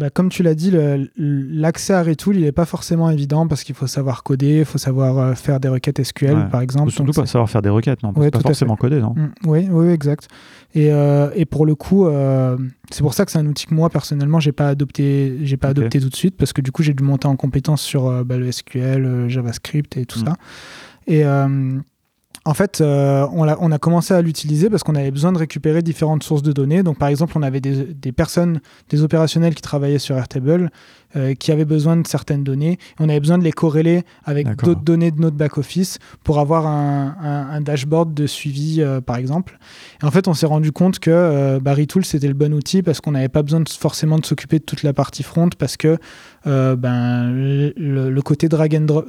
[0.00, 0.72] bah, comme tu l'as dit,
[1.18, 4.78] l'accès à Retool, il n'est pas forcément évident parce qu'il faut savoir coder, il faut
[4.78, 6.90] savoir euh, faire des requêtes SQL, par exemple.
[6.90, 9.88] Surtout pas savoir faire des requêtes, non ouais, Pas forcément coder, non mm, oui, oui,
[9.88, 10.28] exact.
[10.74, 12.56] Et, euh, et, pour le coup, euh,
[12.90, 15.68] c'est pour ça que c'est un outil que moi, personnellement, j'ai pas adopté, j'ai pas
[15.68, 18.38] adopté tout de suite parce que du coup, j'ai dû monter en compétence sur bah,
[18.38, 20.24] le SQL, JavaScript et tout mm.
[20.24, 20.36] ça.
[21.08, 21.24] Et,
[22.46, 25.36] en fait, euh, on, a, on, a, commencé à l'utiliser parce qu'on avait besoin de
[25.36, 26.82] récupérer différentes sources de données.
[26.82, 30.70] Donc, par exemple, on avait des, personnes, des opérationnels qui travaillaient sur Airtable,
[31.16, 32.78] euh, qui avaient besoin de certaines données.
[32.98, 37.60] on avait besoin de les corréler avec d'autres données de notre back-office pour avoir un,
[37.60, 39.58] dashboard de suivi, euh, par exemple.
[40.02, 43.02] Et en fait, on s'est rendu compte que bah, Retool, c'était le bon outil parce
[43.02, 45.98] qu'on n'avait pas besoin de, forcément de s'occuper de toute la partie front parce que
[46.46, 49.06] ben, le, le, côté drag and drop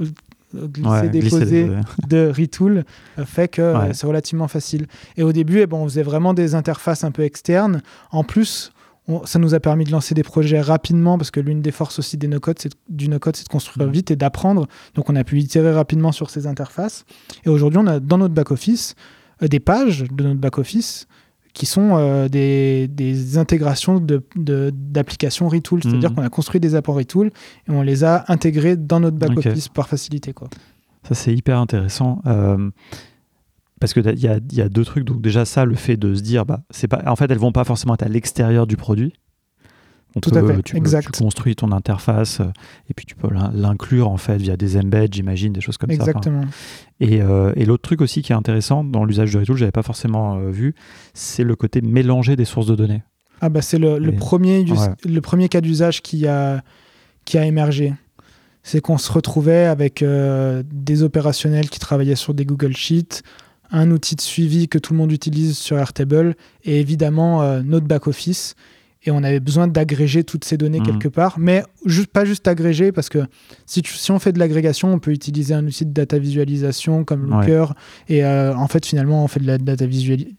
[0.53, 1.71] glisser, déposer
[2.07, 2.83] de Retool
[3.19, 4.87] euh, fait que euh, c'est relativement facile.
[5.17, 7.81] Et au début, eh ben, on faisait vraiment des interfaces un peu externes.
[8.11, 8.71] En plus,
[9.25, 12.17] ça nous a permis de lancer des projets rapidement parce que l'une des forces aussi
[12.17, 12.57] des no-code,
[12.89, 14.67] du no-code, c'est de construire vite et d'apprendre.
[14.95, 17.05] Donc on a pu itérer rapidement sur ces interfaces.
[17.45, 18.95] Et aujourd'hui, on a dans notre back-office
[19.41, 21.07] euh, des pages de notre back-office
[21.53, 23.99] qui sont euh, des, des, intégrations
[24.35, 25.83] d'applications de, Retool.
[25.83, 26.15] C'est-à-dire mhm.
[26.15, 27.27] qu'on a construit des apports Retool
[27.67, 30.33] et on les a intégrés dans notre back-office par facilité.
[30.33, 30.49] Quoi.
[31.07, 32.21] Ça, c'est hyper intéressant.
[32.25, 32.69] Euh,
[33.79, 35.03] parce qu'il y a, y a deux trucs.
[35.03, 37.51] Donc, déjà, ça, le fait de se dire, bah, c'est pas, en fait, elles vont
[37.51, 39.13] pas forcément être à l'extérieur du produit.
[40.19, 41.13] Tout à fait, tu, exact.
[41.13, 42.51] tu construis ton interface euh,
[42.89, 45.95] et puis tu peux l'inclure en fait via des embeds, j'imagine, des choses comme ça.
[45.95, 46.43] Exactement.
[46.99, 49.71] Et, euh, et l'autre truc aussi qui est intéressant dans l'usage de Retool, je n'avais
[49.71, 50.75] pas forcément euh, vu,
[51.13, 53.03] c'est le côté mélanger des sources de données.
[53.39, 54.65] Ah bah c'est le, le, premier,
[55.05, 56.61] le premier cas d'usage qui a,
[57.25, 57.93] qui a émergé.
[58.63, 63.23] C'est qu'on se retrouvait avec des opérationnels qui travaillaient sur des Google Sheets,
[63.71, 68.53] un outil de suivi que tout le monde utilise sur Airtable et évidemment notre back-office
[69.03, 70.85] et on avait besoin d'agréger toutes ces données mhm.
[70.85, 73.19] quelque part, mais juste, pas juste agréger, parce que
[73.65, 77.29] si, si on fait de l'agrégation, on peut utiliser un outil de data visualisation comme
[77.29, 77.73] Looker,
[78.09, 79.85] et euh, en fait, finalement, on fait de la data,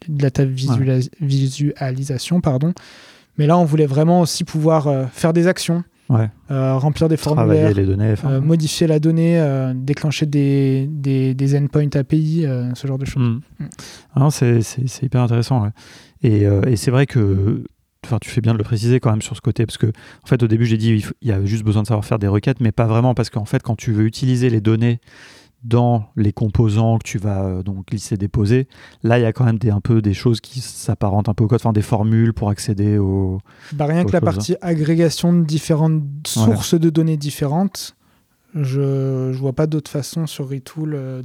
[0.09, 2.73] data visualisation, pardon.
[3.39, 5.83] Mais là, on voulait vraiment aussi pouvoir euh, faire des actions,
[6.51, 12.47] euh, remplir des formulaires, les données, modifier la donnée, déclencher des, des, des, endpoints API,
[12.75, 13.41] ce genre de choses.
[13.59, 13.69] Mhm.
[14.19, 14.31] Mm.
[14.31, 15.67] C'est hyper intéressant.
[16.23, 17.65] Et, et c'est vrai que
[18.05, 20.27] Enfin, tu fais bien de le préciser quand même sur ce côté, parce que en
[20.27, 22.61] fait, au début, j'ai dit il, y a juste besoin de savoir faire des requêtes,
[22.61, 25.01] mais pas vraiment, parce qu'en fait, quand tu veux utiliser les données
[25.65, 28.67] dans les composants que tu vas euh, donc glisser déposer
[29.05, 31.45] là il y a quand même des, un peu des choses qui s'apparentent un peu
[31.45, 33.39] au code enfin des formules pour accéder au
[33.73, 37.95] bah, rien que la partie agrégation de différentes sources de données différentes
[38.55, 41.23] je, je vois pas d'autre façon sur Retool euh,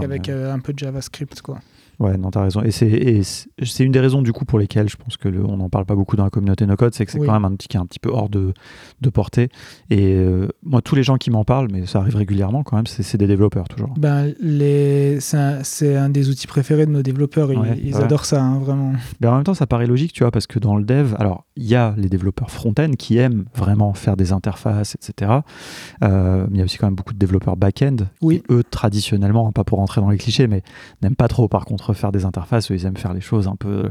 [0.00, 1.60] qu'avec euh, un peu de JavaScript quoi
[1.98, 2.62] Ouais, non, t'as raison.
[2.62, 5.86] Et c'est une des raisons du coup pour lesquelles je pense que on n'en parle
[5.86, 7.76] pas beaucoup dans la communauté no code, c'est que c'est quand même un petit qui
[7.76, 8.52] est un petit peu hors de,
[9.00, 9.48] de portée.
[9.90, 12.86] Et euh, moi, tous les gens qui m'en parlent, mais ça arrive régulièrement quand même,
[12.86, 13.94] c'est des développeurs toujours.
[13.96, 15.20] Ben, les...
[15.20, 17.50] c'est un, des outils préférés de nos développeurs.
[17.52, 18.92] Ils, adorent ça, hein, vraiment.
[19.20, 21.44] Mais en même temps, ça paraît logique, tu vois, parce que dans le dev, alors
[21.56, 25.32] il y a les développeurs front-end qui aiment vraiment faire des interfaces, etc.
[26.04, 28.42] Euh, mais il y a aussi quand même beaucoup de développeurs back-end oui.
[28.46, 30.62] qui, eux, traditionnellement, pas pour rentrer dans les clichés, mais
[31.02, 33.90] n'aiment pas trop par contre faire des interfaces, ils aiment faire les choses un peu,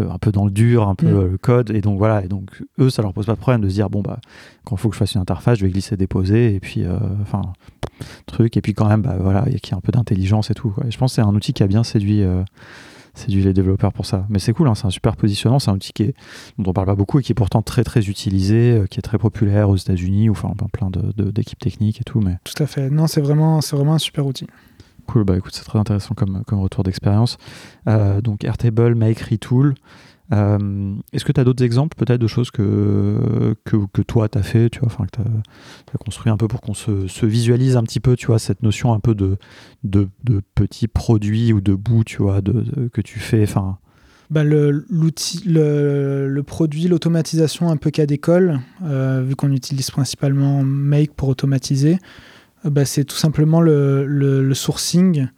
[0.00, 1.30] euh, un peu dans le dur, un peu mm.
[1.30, 1.70] le code.
[1.70, 3.90] Et donc voilà, et donc eux, ça leur pose pas de problème de se dire
[3.90, 4.20] bon, bah,
[4.64, 6.98] quand il faut que je fasse une interface, je vais glisser, déposer, et puis, euh,
[7.22, 7.42] enfin,
[8.26, 8.56] truc.
[8.56, 10.74] Et puis quand même, bah, voilà, il y a un peu d'intelligence et tout.
[10.86, 12.22] Et je pense que c'est un outil qui a bien séduit.
[12.22, 12.42] Euh,
[13.12, 14.24] séduit les développeurs pour ça.
[14.28, 16.14] Mais c'est cool, hein, c'est un super positionnement, c'est un outil qui est,
[16.58, 19.18] dont on parle pas beaucoup et qui est pourtant très très utilisé, qui est très
[19.18, 22.20] populaire aux États-Unis ou enfin plein d'équipes de, techniques et tout.
[22.20, 22.38] Mais...
[22.44, 22.88] Tout à fait.
[22.88, 24.46] Non, c'est vraiment, c'est vraiment un super outil.
[25.10, 27.36] Cool, bah écoute, c'est très intéressant comme, comme retour d'expérience.
[27.88, 29.74] Euh, donc Airtable, Make, Retool.
[30.32, 34.44] Euh, Est-ce que tu as d'autres exemples peut-être de choses que, que, toi tu as
[34.44, 37.82] fait, tu vois, que tu as, construit un peu pour qu'on se, se, visualise un
[37.82, 39.36] petit peu, tu vois, cette notion un peu de,
[39.82, 43.78] de, de petits produits ou de bouts, tu vois, de, que tu fais, enfin?
[44.30, 50.62] Bah l'outil, le, le, produit, l'automatisation un peu cas d'école, euh, vu qu'on utilise principalement
[50.62, 51.98] Make pour automatiser.
[52.64, 55.28] Euh, bah, c'est tout simplement le, le, sourcing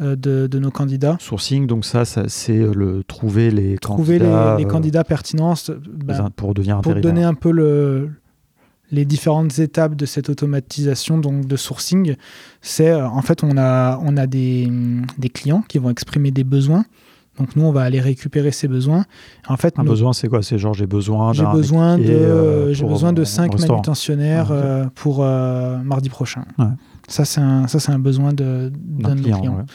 [0.00, 1.16] euh, de, de, nos candidats.
[1.20, 5.54] Sourcing, donc ça, ça c'est euh, le trouver les trouver candidats, les, les candidats pertinents
[5.86, 8.10] bah, pour devenir pour donner un peu le,
[8.90, 12.16] les différentes étapes de cette automatisation donc de sourcing.
[12.60, 14.68] C'est en fait on a on a des,
[15.18, 16.84] des clients qui vont exprimer des besoins.
[17.38, 19.04] Donc nous, on va aller récupérer ces besoins.
[19.48, 20.42] En fait, un besoin, c'est quoi?
[20.42, 24.52] C'est genre j'ai besoin J'ai besoin, de, j'ai besoin de 5 manutentionnaires
[24.94, 26.44] pour mardi prochain.
[27.08, 29.38] Ça, c'est un, ça, c'est un besoin de, d'un client.
[29.38, 29.66] clients.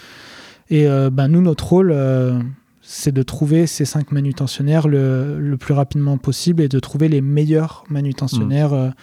[0.70, 1.96] Et ben, nous, notre rôle,
[2.82, 7.22] c'est de trouver ces cinq manutentionnaires le, le, plus rapidement possible et de trouver les
[7.22, 8.94] meilleurs manutentionnaires mm.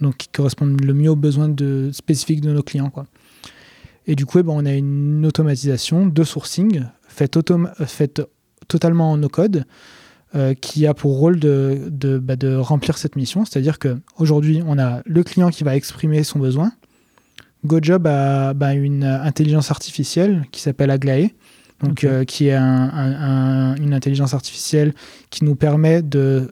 [0.00, 2.90] donc, qui correspondent le mieux aux besoins de, spécifiques de nos clients.
[2.90, 3.06] Quoi.
[4.06, 6.82] Et du coup, eh ben, on a une automatisation de sourcing
[7.16, 7.38] faite,
[7.86, 8.22] faite
[8.68, 9.64] totalement en no-code
[10.34, 13.44] euh, qui a pour rôle de, de, bah, de remplir cette mission.
[13.44, 16.72] C'est-à-dire qu'aujourd'hui, on a le client qui va exprimer son besoin.
[17.64, 21.34] GoJob a bah, une intelligence artificielle qui s'appelle Aglaé,
[21.82, 24.94] donc, euh, qui est une intelligence artificielle
[25.30, 26.50] qui nous permet de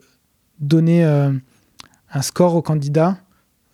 [0.59, 1.31] donner euh,
[2.11, 3.17] un score au candidat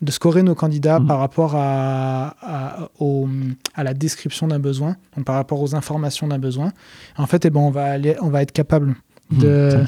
[0.02, 1.06] de scorer nos candidats mmh.
[1.06, 6.72] par rapport à, à, la description d'un besoin, donc par rapport aux informations d'un besoin.
[7.16, 8.96] En fait, eh ben, on, va aller, on va être capable
[9.30, 9.84] mmh, de,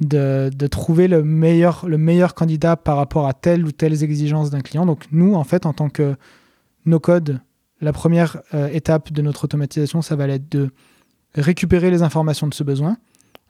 [0.00, 4.50] de, de, trouver le meilleur, le meilleur candidat par rapport à telle ou telle exigence
[4.50, 4.84] d'un client.
[4.84, 6.14] Donc nous, en fait, en tant que
[6.84, 7.40] nos codes,
[7.80, 10.70] la première euh, étape de notre automatisation, ça va être de
[11.34, 12.98] récupérer les informations de ce besoin.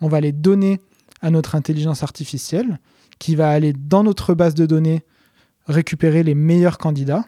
[0.01, 0.81] On va les donner
[1.23, 2.79] à notre intelligence artificielle
[3.19, 5.03] qui va aller dans notre base de données
[5.67, 7.25] récupérer les meilleurs candidats.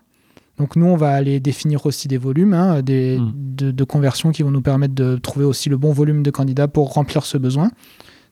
[0.58, 3.32] Donc nous, on va aller définir aussi des volumes hein, des, hmm.
[3.34, 6.94] de, conversion qui vont nous permettre de trouver aussi le bon volume de candidats pour
[6.94, 7.70] remplir ce besoin.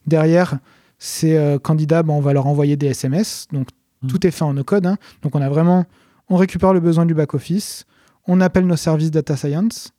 [0.06, 0.58] Derrière,
[0.98, 3.46] ces euh, candidats, ben, on va leur envoyer des SMS.
[3.52, 3.68] Donc
[4.02, 4.06] hmm.
[4.06, 4.86] tout est fait en no-code.
[4.86, 4.96] Hein.
[5.22, 5.84] Donc on a vraiment,
[6.28, 7.84] on récupère le besoin du back-office,
[8.26, 9.92] on appelle nos services data science,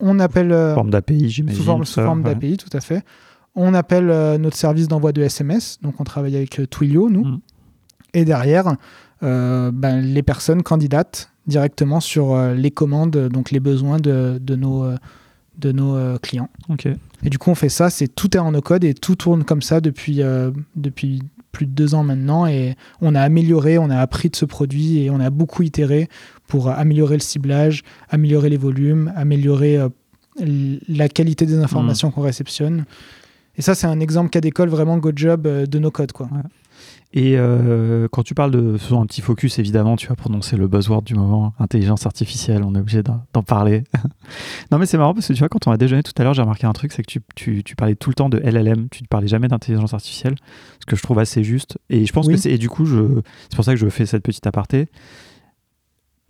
[0.00, 0.52] on appelle...
[0.52, 1.62] Euh, forme d'API, j'imagine.
[1.84, 3.02] Sous forme, d'API, tout à fait.
[3.54, 5.78] On appelle euh, notre service d'envoi de SMS.
[5.80, 7.24] Donc on travaille avec Twilio, nous.
[7.24, 7.40] Hmm.
[8.12, 8.76] Et derrière,
[9.24, 14.84] ben, les personnes candidatent directement sur euh, les commandes, donc les besoins de, de nos,
[14.84, 14.96] euh,
[15.58, 16.48] de nos clients.
[17.24, 19.62] Et du coup, on fait ça, c'est tout est en no-code et tout tourne comme
[19.62, 20.20] ça depuis,
[20.74, 22.46] depuis plus de deux ans maintenant.
[22.46, 26.08] Et on a amélioré, on a appris de ce produit et on a beaucoup itéré
[26.48, 29.78] pour améliorer le ciblage, améliorer les volumes, améliorer
[30.40, 32.12] la qualité des informations mmh.
[32.12, 32.84] qu'on réceptionne.
[33.56, 36.10] Et ça, c'est un exemple cas d'école vraiment go job de nos codes.
[36.10, 36.28] Quoi.
[37.16, 41.02] Et euh, quand tu parles de un petit focus, évidemment, tu vas prononcer le buzzword
[41.02, 43.84] du moment, intelligence artificielle, on est obligé d'en parler.
[44.72, 46.34] non, mais c'est marrant parce que tu vois, quand on a déjeuné tout à l'heure,
[46.34, 48.88] j'ai remarqué un truc, c'est que tu, tu, tu, parlais tout le temps de LLM,
[48.90, 50.34] tu ne parlais jamais d'intelligence artificielle,
[50.80, 51.78] ce que je trouve assez juste.
[51.88, 52.50] Et je pense que c'est.
[52.50, 54.88] Et du coup, c'est pour ça que je fais cette petite aparté.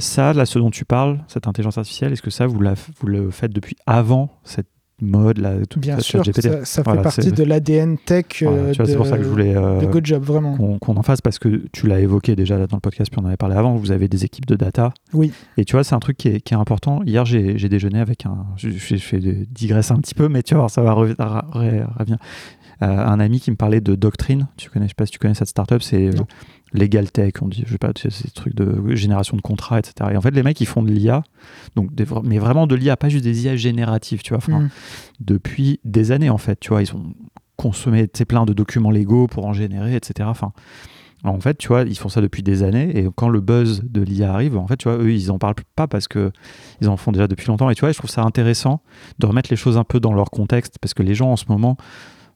[0.00, 3.06] Ça, là, ce dont tu parles, cette intelligence artificielle, est-ce que ça, vous, la, vous
[3.06, 4.68] le faites depuis avant cette
[5.00, 9.06] mode, là, tout Bien sûr, ça, ça fait partie de l'ADN tech euh, c'est pour
[9.06, 10.78] ça que je voulais euh, de vraiment.
[10.78, 13.28] Qu'on, en fasse parce que tu l'as évoqué déjà dans le podcast, puis on en
[13.28, 13.76] avait parlé avant.
[13.76, 14.92] Vous avez des équipes de data.
[15.12, 15.32] Oui.
[15.56, 17.02] Et tu vois, c'est un truc qui est, qui est important.
[17.04, 18.46] Hier, j'ai, déjeuné avec un.
[18.56, 21.16] Je, je, fais digresser un petit peu, mais tu vois, ça va revenir.
[22.82, 24.48] Euh, un ami qui me parlait de Doctrine.
[24.56, 26.10] Tu connais, je sais pas si tu connais cette startup, c'est
[26.74, 30.10] legal tech, on dit, je sais pas, ces trucs de génération de contrats, etc.
[30.12, 31.22] Et en fait, les mecs, ils font de l'IA,
[31.76, 31.90] donc
[32.24, 34.68] mais vraiment de l'IA, pas juste des IA génératives, tu vois, mm.
[35.20, 37.14] depuis des années, en fait, tu vois, ils ont
[37.56, 40.28] consommé plein de documents légaux pour en générer, etc.
[40.28, 40.52] Enfin,
[41.22, 44.02] en fait, tu vois, ils font ça depuis des années, et quand le buzz de
[44.02, 46.32] l'IA arrive, en fait, tu vois, eux, ils en parlent pas parce que
[46.80, 48.82] ils en font déjà depuis longtemps, et tu vois, je trouve ça intéressant
[49.20, 51.46] de remettre les choses un peu dans leur contexte, parce que les gens, en ce
[51.48, 51.76] moment,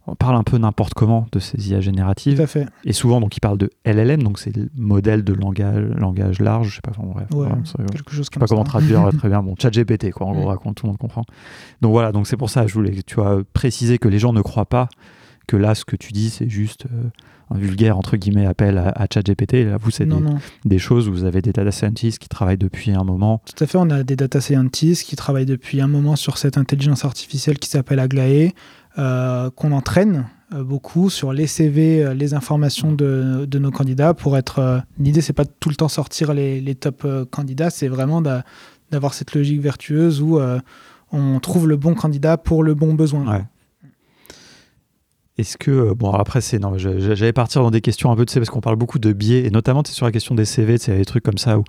[0.08, 2.36] on parle un peu n'importe comment de ces IA génératives.
[2.36, 2.66] Tout à fait.
[2.84, 6.68] Et souvent, donc, ils parlent de LLM, donc c'est le modèle de langage, langage large,
[6.68, 9.42] je sais pas, quelque chose sais pas comment traduire très bien.
[9.42, 11.24] Bon, chat GPT, quoi, en gros, raconte, tout le monde comprend.
[11.80, 14.42] Donc voilà, donc c'est pour ça, je voulais, tu vois, préciser que les gens ne
[14.42, 14.88] croient pas
[15.48, 17.08] que là, ce que tu dis, c'est juste euh,
[17.50, 19.64] un vulgaire, entre guillemets, appel à, à ChatGPT.
[19.64, 20.14] Là, vous, c'est des,
[20.66, 23.42] des, choses où vous avez des data scientists qui travaillent depuis un moment.
[23.46, 26.58] Tout à fait, on a des data scientists qui travaillent depuis un moment sur cette
[26.58, 28.54] intelligence artificielle qui s'appelle Aglaé.
[28.98, 34.36] Euh, qu'on entraîne euh, beaucoup sur les CV, euh, les informations de, nos candidats pour
[34.36, 34.82] être.
[34.98, 38.22] L'idée, c'est pas de tout le temps sortir les, top candidats, c'est vraiment
[38.90, 40.40] d'avoir cette logique vertueuse où
[41.12, 43.46] on trouve le bon candidat pour le bon besoin.
[45.36, 48.50] Est-ce que bon après c'est non j'allais partir dans des questions un peu de parce
[48.50, 51.22] qu'on parle beaucoup de biais et notamment sur la question des CV c'est des trucs
[51.22, 51.64] comme ça où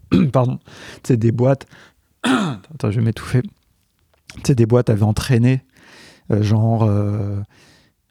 [0.32, 0.58] pardon
[1.04, 1.66] c'est des boîtes
[2.24, 3.42] attends je vais m'étouffer
[4.42, 5.62] c'est des boîtes avaient entraîné
[6.30, 7.42] genre, c'est euh,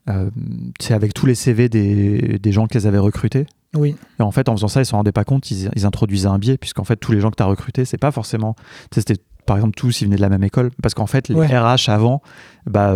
[0.10, 3.46] euh, avec tous les CV des, des gens qu'elles avaient recrutés.
[3.74, 3.96] Oui.
[4.20, 6.28] Et en fait, en faisant ça, ils ne se rendaient pas compte, ils, ils introduisaient
[6.28, 8.56] un biais, puisqu'en fait, tous les gens que tu as recrutés, c'est pas forcément.
[8.94, 11.90] C'était par exemple tous ils venaient de la même école parce qu'en fait les RH
[11.90, 12.22] avant
[12.68, 12.94] bah,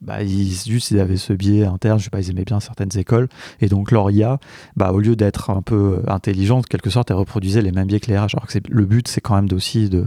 [0.00, 2.96] bah, ils juste ils avaient ce biais interne je sais pas ils aimaient bien certaines
[2.96, 3.28] écoles
[3.60, 4.38] et donc leur IA
[4.76, 8.10] bah au lieu d'être un peu intelligente quelque sorte elle reproduisait les mêmes biais que
[8.10, 10.06] les RH alors que le but c'est quand même aussi de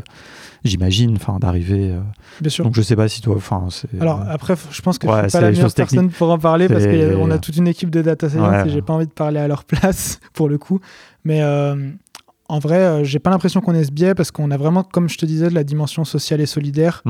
[0.69, 1.93] j'imagine, enfin d'arriver.
[2.41, 2.65] Bien sûr.
[2.65, 3.67] Donc je sais pas si toi, enfin.
[3.99, 6.85] Alors après, je pense que je suis pas la meilleure personne pour en parler parce
[6.85, 9.47] qu'on a toute une équipe de data science et j'ai pas envie de parler à
[9.47, 10.79] leur place pour le coup.
[11.23, 11.41] Mais
[12.47, 15.09] en vrai, euh, j'ai pas l'impression qu'on ait ce biais parce qu'on a vraiment, comme
[15.09, 17.01] je te disais, de la dimension sociale et solidaire.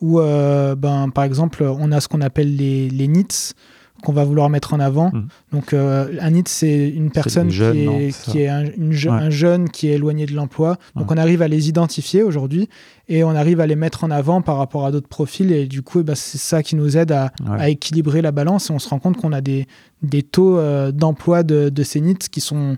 [0.00, 3.54] Où, euh, ben, par exemple, on a ce qu'on appelle les, les NITS
[4.02, 5.10] qu'on va vouloir mettre en avant.
[5.10, 5.26] Mm.
[5.52, 8.64] Donc, euh, un NITS, c'est une personne qui est, qui est un,
[9.10, 10.76] un, jeune qui est éloigné de l'emploi.
[10.96, 12.68] Donc, on arrive à les identifier aujourd'hui
[13.08, 15.50] et on arrive à les mettre en avant par rapport à d'autres profils.
[15.52, 18.70] Et du coup, eh ben, c'est ça qui nous aide à, à, équilibrer la balance.
[18.70, 19.66] Et on se rend compte qu'on a des,
[20.02, 20.60] des taux
[20.92, 22.76] d'emploi de, de ces NITS qui sont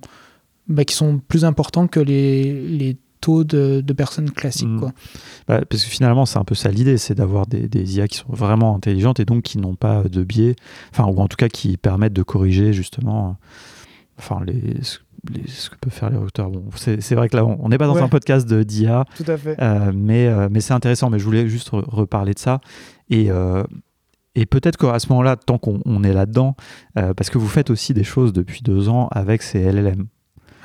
[0.68, 4.68] bah, qui sont plus importants que les, les taux de, de, personnes classiques.
[4.68, 4.80] Mm.
[4.80, 4.92] Quoi.
[5.48, 8.18] Bah, parce que finalement, c'est un peu ça l'idée, c'est d'avoir des, des, IA qui
[8.18, 10.56] sont vraiment intelligentes et donc qui n'ont pas de biais,
[10.92, 13.36] enfin, ou en tout cas qui permettent de corriger justement
[14.18, 14.82] enfin, les,
[15.46, 16.50] ce que peuvent faire les recruteurs.
[16.50, 19.04] Bon, c'est vrai que là, on n'est pas dans un podcast d'IA.
[19.16, 19.56] Tout à fait.
[19.60, 21.10] Euh, mais euh, mais c'est intéressant.
[21.10, 22.60] Mais je voulais juste reparler de ça.
[23.10, 23.62] Et, euh,
[24.34, 26.56] et peut-être qu'à ce moment-là, tant qu'on est là-dedans,
[26.94, 30.06] parce que vous faites aussi des choses depuis deux ans avec ces LLM.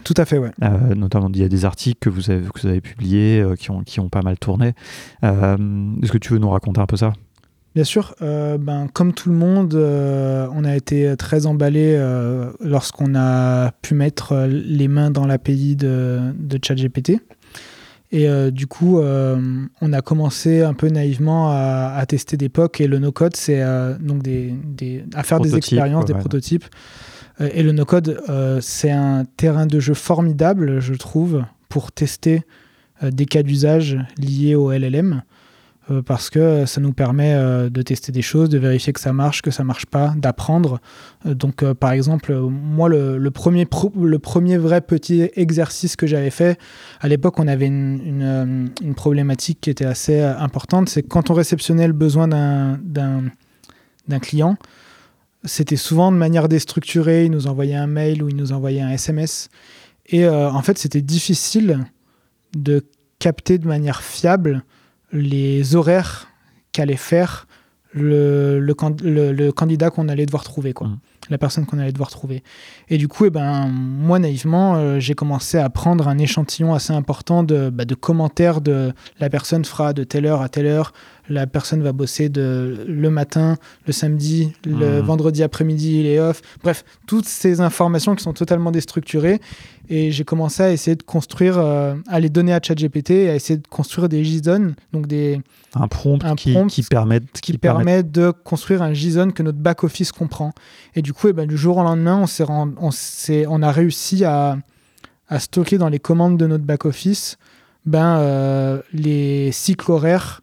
[0.03, 0.51] Tout à fait, ouais.
[0.63, 3.55] Euh, notamment, il y a des articles que vous avez, que vous avez publiés euh,
[3.55, 4.73] qui, ont, qui ont pas mal tourné.
[5.23, 5.57] Euh,
[6.01, 7.13] est-ce que tu veux nous raconter un peu ça?
[7.73, 11.97] Bien sûr, ben, comme tout le monde, on a été très emballé
[12.59, 17.21] lorsqu'on a pu mettre les mains dans l'API de, de ChatGPT.
[18.11, 22.99] Et du coup, on a commencé un peu naïvement à, tester des POC et le
[22.99, 23.63] no-code, c'est
[24.01, 26.65] donc des, des, à faire des expériences, des prototypes.
[27.41, 32.43] Euh, et le no-code, euh, c'est un terrain de jeu formidable, je trouve, pour tester
[33.03, 35.23] euh, des cas d'usage liés au LLM
[36.05, 37.35] parce que ça nous permet
[37.69, 40.79] de tester des choses, de vérifier que ça marche, que ça marche pas, d'apprendre.
[41.25, 43.65] donc, par exemple, moi, le, premier
[44.57, 46.57] vrai petit exercice que j'avais fait,
[47.01, 51.87] à l'époque, on avait une, une, problématique qui était assez importante, c'est quand on réceptionnait
[51.87, 53.29] le besoin d'un
[54.21, 54.55] client,
[55.43, 57.25] c'était souvent de manière déstructurée.
[57.25, 59.49] Il nous envoyait un mail ou il nous envoyait un SMS.
[60.07, 61.85] Et euh, en fait, c'était difficile
[62.55, 62.85] de
[63.19, 64.63] capter de manière fiable
[65.11, 66.27] les horaires
[66.71, 67.47] qu'allait faire
[67.93, 70.87] le, le, candidat qu'on allait devoir trouver, quoi.
[70.87, 70.99] Mmh.
[71.29, 72.41] la personne qu'on allait devoir trouver.
[72.89, 76.93] Et du coup, eh ben, moi, naïvement, euh, j'ai commencé à prendre un échantillon assez
[76.93, 80.93] important de, bah, de commentaires de la personne fera de telle heure à telle heure
[81.29, 85.05] la personne va bosser de, le matin, le samedi, le mmh.
[85.05, 86.41] vendredi après-midi, il est off.
[86.63, 89.39] Bref, toutes ces informations qui sont totalement déstructurées.
[89.89, 93.57] Et j'ai commencé à essayer de construire, euh, à les donner à ChatGPT, à essayer
[93.57, 95.41] de construire des JSON, donc des
[95.73, 100.11] un prompt, qui, qui, permet, qui, permet de construire un JSON que notre back office
[100.11, 100.53] comprend.
[100.95, 104.57] Et du coup, eh ben, du jour au lendemain, on, on, on a réussi à,
[105.27, 107.37] à, stocker dans les commandes de notre back office
[107.85, 110.41] ben, euh, les cycles horaires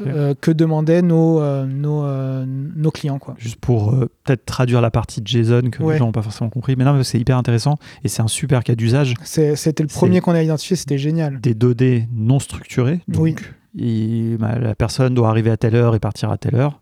[0.00, 3.18] euh, que demandaient nos, euh, nos, euh, nos, clients.
[3.18, 3.34] Quoi.
[3.38, 6.76] Juste pour peut-être traduire la partie de JSON que les gens n'ont pas forcément compris.
[6.76, 9.14] Mais non, c'est hyper intéressant et c'est un super cas d'usage.
[9.24, 11.40] C'était le premier qu'on a identifié, c'était génial.
[11.40, 13.00] Des données non structurées.
[13.08, 13.42] Donc,
[13.74, 14.36] oui.
[14.38, 16.80] Bah, la personne doit arriver à telle heure et partir à telle heure.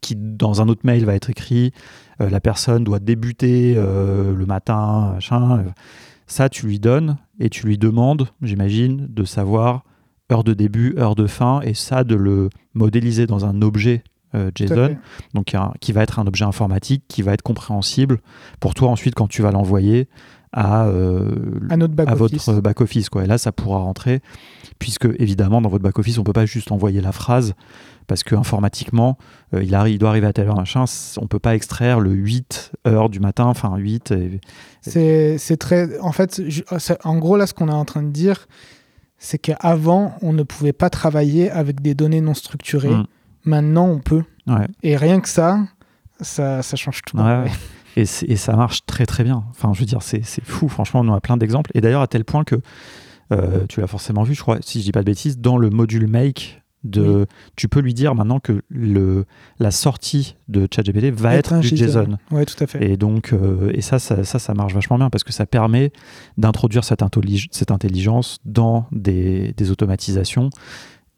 [0.00, 1.72] Qui, dans un autre mail, va être écrit
[2.18, 5.64] la personne doit débuter le matin, machin.
[6.26, 9.84] Ça, tu lui donnes et tu lui demandes, j'imagine, de savoir
[10.32, 14.02] heure de début, heure de fin, et ça de le modéliser dans un objet
[14.34, 14.96] euh, JSON,
[15.34, 18.18] donc qui va être un objet informatique, qui va être compréhensible
[18.60, 20.08] pour toi ensuite quand tu vas l'envoyer
[20.52, 21.30] à, euh,
[21.70, 23.08] à, notre back votre back-office.
[23.22, 24.20] Et là, ça pourra rentrer,
[24.78, 27.54] puisque évidemment, dans votre back-office, on ne peut pas juste envoyer la phrase,
[28.06, 29.16] parce que informatiquement,
[29.54, 30.84] euh, il, arrive, il doit arriver à telle heure, machin,
[31.18, 34.14] on ne peut pas extraire le 8 heures du matin, enfin 8.
[34.82, 35.98] C'est très.
[36.00, 36.42] En fait,
[37.04, 38.48] en gros, là, ce qu'on est en train de dire,
[39.18, 42.94] c'est qu'avant, on ne pouvait pas travailler avec des données non structurées.
[42.94, 43.06] Mm.
[43.44, 44.22] Maintenant, on peut.
[44.82, 45.60] Et rien que ça,
[46.20, 47.18] ça, change tout.
[47.96, 49.44] Et, ça marche très très bien.
[49.50, 50.68] Enfin, je veux dire, c'est fou.
[50.68, 51.70] Franchement, on a plein d'exemples.
[51.74, 52.56] Et d'ailleurs, à tel point que,
[53.32, 55.70] euh, tu l'as forcément vu, je crois, si je dis pas de bêtises, dans le
[55.70, 59.24] module Make de, tu peux lui dire maintenant que le,
[59.58, 62.18] la sortie de ChatGPT va être, du JSON.
[62.30, 62.84] Oui, tout à fait.
[62.84, 65.92] Et donc, euh, et ça, ça, ça, marche vachement bien parce que ça permet
[66.38, 67.02] d'introduire cette,
[67.50, 70.50] cette, intelligence dans des, des automatisations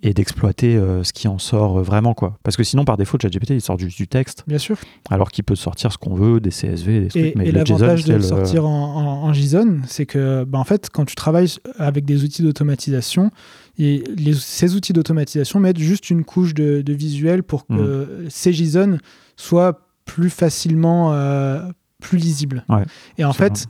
[0.03, 2.39] et d'exploiter euh, ce qui en sort vraiment quoi.
[2.45, 4.45] Parce que sinon par défaut ChatGPT il sort juste du texte.
[4.47, 4.77] Bien sûr.
[5.11, 8.05] Alors qu'il peut sortir ce qu'on veut des CSV des trucs et, mais et l'avantage
[8.05, 11.49] de le sortir en, en, JSON c'est que bah, en fait quand tu travailles
[11.79, 13.33] avec des outils d'automatisation
[13.79, 14.03] et
[14.35, 18.31] ces outils d'automatisation mettent juste une couche de, visuel pour que mm.
[18.31, 18.99] ces JSON
[19.37, 21.63] soient plus facilement euh,
[22.01, 22.65] plus lisibles.
[23.19, 23.67] et en fait,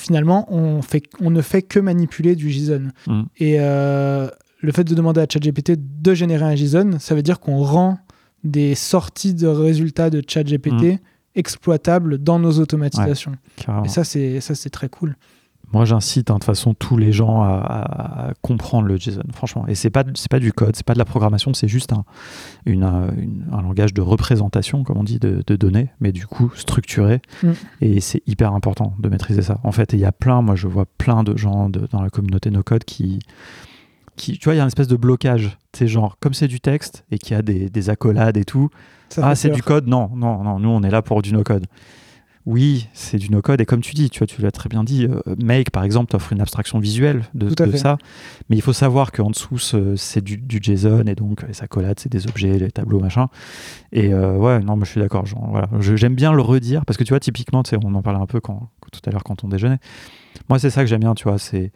[0.00, 2.88] finalement, on, fait, on ne fait que manipuler du JSON.
[3.06, 3.22] Mm.
[3.38, 4.28] Et euh,
[4.60, 7.98] le fait de demander à ChatGPT de générer un JSON, ça veut dire qu'on rend
[8.44, 10.98] des sorties de résultats de ChatGPT mm.
[11.34, 13.32] exploitables dans nos automatisations.
[13.84, 15.16] et ça, c'est ça, c'est très cool.
[15.72, 19.66] Moi, j'incite hein, de toute façon tous les gens à, comprendre le JSON, franchement.
[19.68, 22.04] Et c'est pas c'est pas du code, c'est pas de la programmation, c'est juste un,
[22.66, 27.20] une, un langage de représentation, comme on dit, de, données, mais du coup structuré.
[27.42, 27.50] Mm.
[27.80, 29.58] Et c'est hyper important de maîtriser ça.
[29.64, 32.50] En fait, il y a plein, moi, je vois plein de gens dans la communauté
[32.50, 33.20] no code qui
[34.16, 35.56] qui, tu vois, il y a une espèce de blocage.
[35.72, 38.68] C'est genre, comme c'est du texte et qu'il y a des, des, accolades et tout,
[39.16, 39.86] ah, c'est du code?
[39.86, 41.66] Non, non, non, nous, on est là pour du no-code
[42.44, 43.60] oui, c'est du no-code.
[43.60, 46.14] Et comme tu dis, tu, vois, tu l'as très bien dit, euh, Make, par exemple,
[46.16, 47.98] offre une abstraction visuelle de, ça.
[48.48, 52.26] Mais il faut savoir qu'en dessous, c'est du, JSON et donc les accolades, c'est des
[52.26, 53.28] objets, les tableaux, machin.
[53.92, 55.24] Et euh, ouais, non, mais je suis d'accord.
[55.48, 55.68] Voilà.
[55.80, 58.70] J'aime bien le redire parce que tu vois, typiquement, on en parlait un peu quand,
[58.90, 59.78] tout à l'heure quand on déjeunait.
[60.48, 61.38] Moi, c'est ça que j'aime bien, tu vois.
[61.38, 61.70] C'est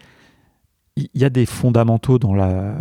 [0.96, 2.74] il y a des fondamentaux dans euh,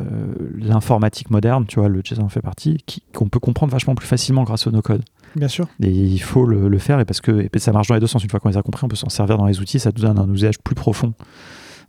[0.58, 2.78] l'informatique moderne, tu vois, le JSON fait partie,
[3.14, 5.04] qu'on peut comprendre vachement plus facilement grâce au no-code.
[5.36, 5.68] Bien sûr.
[5.82, 8.24] Et il faut le, faire, et parce que ça marche dans les deux sens.
[8.24, 10.02] Une fois qu'on les a compris, on peut s'en servir dans les outils, ça nous
[10.02, 11.14] donne un usage plus profond.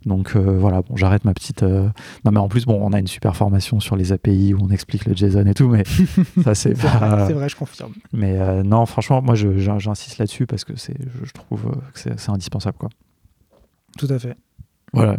[0.05, 1.63] Donc euh, voilà, bon, j'arrête ma petite.
[1.63, 1.89] Euh,
[2.23, 4.69] non, mais en plus, bon, on a une super formation sur les API où on
[4.69, 5.83] explique le JSON et tout, mais
[6.43, 7.93] ça, c'est C'est vrai, je confirme.
[8.13, 12.89] Mais non, franchement, moi, j'insiste là-dessus parce que je, je trouve que c'est indispensable, quoi.
[13.97, 14.35] Tout à fait.
[14.93, 15.17] Voilà,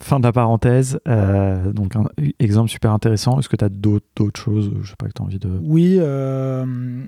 [0.00, 1.00] fin de la parenthèse.
[1.08, 2.06] Euh, donc, un
[2.38, 3.38] exemple super intéressant.
[3.38, 4.72] Est-ce que tu as d'autres choses?
[4.82, 5.48] Je sais pas que tu as envie de.
[5.62, 5.96] Oui.
[5.98, 7.04] Euh,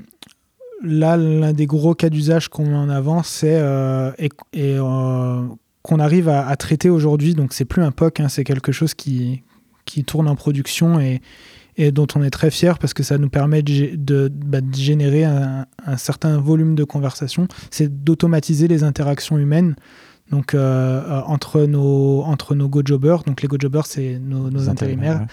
[0.82, 4.30] là, l'un des gros cas d'usage qu'on met en avant, c'est euh, et,
[5.82, 7.34] qu'on arrive à, traiter aujourd'hui.
[7.34, 9.42] Donc, c'est plus un POC, hein, c'est quelque chose qui,
[9.84, 11.22] qui tourne en production et,
[11.76, 14.74] et dont on est très fier parce que ça nous permet de, de, bah, de
[14.74, 17.48] générer un, un, certain volume de conversation.
[17.70, 19.76] C'est d'automatiser les interactions humaines
[20.30, 25.26] donc euh, euh, entre nos entre nos go-jobbers, donc les go-jobbers c'est nos, intérimaires,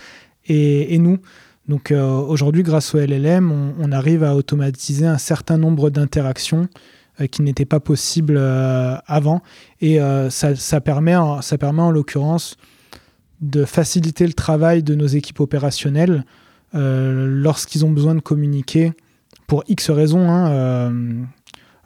[0.47, 1.17] et, nous.
[1.67, 6.67] Donc euh, aujourd'hui, grâce au LLM, on, arrive à automatiser un certain nombre d'interactions
[7.31, 9.41] qui n'étaient pas possibles avant,
[9.79, 9.99] et
[10.29, 12.57] ça, permet ça permet en l'occurrence
[13.39, 16.25] de faciliter le travail de nos équipes opérationnelles
[16.73, 18.91] lorsqu'ils ont besoin de communiquer
[19.47, 20.83] pour X raisons hein,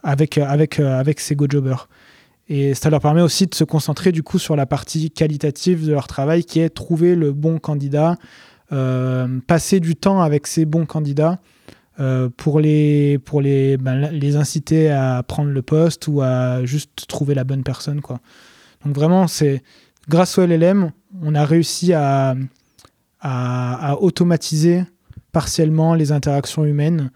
[0.02, 1.88] avec, avec, avec ces go-jobbers.
[2.50, 5.92] Et ça leur permet aussi de se concentrer du coup sur la partie qualitative de
[5.92, 8.16] leur travail qui est trouver le bon candidat, euh,
[9.46, 11.40] passer du temps avec ces bons candidats
[12.00, 17.06] euh, pour, les, pour les, ben, les inciter à prendre le poste ou à juste
[17.08, 18.00] trouver la bonne personne.
[18.00, 18.20] Quoi.
[18.84, 19.62] Donc vraiment, c'est
[20.08, 20.92] grâce au LLM,
[21.22, 22.36] on a réussi à,
[23.20, 24.84] à, à automatiser
[25.32, 27.10] partiellement les interactions humaines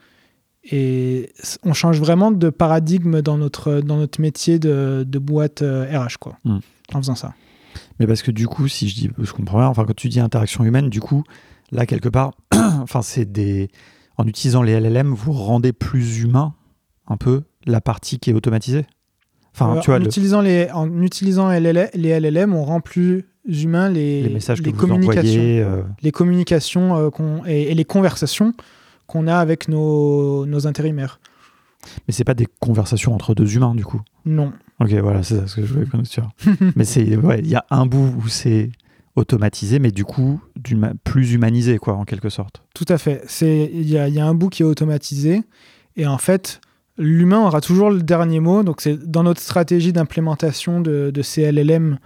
[0.70, 1.30] et
[1.62, 6.06] on change vraiment de paradigme dans notre, dans notre métier de, de boîte RH, euh,
[6.20, 6.58] quoi, hmm.
[6.92, 7.32] en faisant ça.
[8.00, 10.20] Mais parce que du coup, si je dis, je comprends bien, enfin, quand tu dis
[10.20, 11.24] interaction humaine, du coup,
[11.70, 12.32] là, quelque part,
[12.82, 13.68] enfin, c'est des.
[14.16, 16.54] En utilisant les LLM, vous rendez plus humain,
[17.08, 18.86] un peu, la partie qui est automatisée
[19.54, 23.88] Enfin, euh, tu vois, en, utilisant les, en utilisant les LLM, on rend plus humain
[23.88, 25.82] les, les messages que les communications, euh.
[26.02, 27.12] les communications
[27.46, 28.52] et, les conversations
[29.06, 31.20] qu'on a avec nos, nos intérimaires.
[32.08, 34.00] Mais c'est pas des conversations entre deux humains, du coup?
[34.24, 34.52] Non.
[34.80, 36.10] Ok, voilà, c'est ça ce que je voulais connaître.
[36.76, 38.70] mais c'est, il y a un bout où c'est
[39.16, 40.40] automatisé, mais du coup,
[41.04, 42.62] plus humanisé, quoi, en quelque sorte.
[42.74, 43.22] Tout à fait.
[43.42, 45.42] Il y a, y a, un bout qui est automatisé,
[45.96, 46.60] et en fait,
[46.98, 48.62] l'humain aura toujours le dernier mot.
[48.62, 51.98] Donc, c'est dans notre stratégie d'implémentation de, de CLLM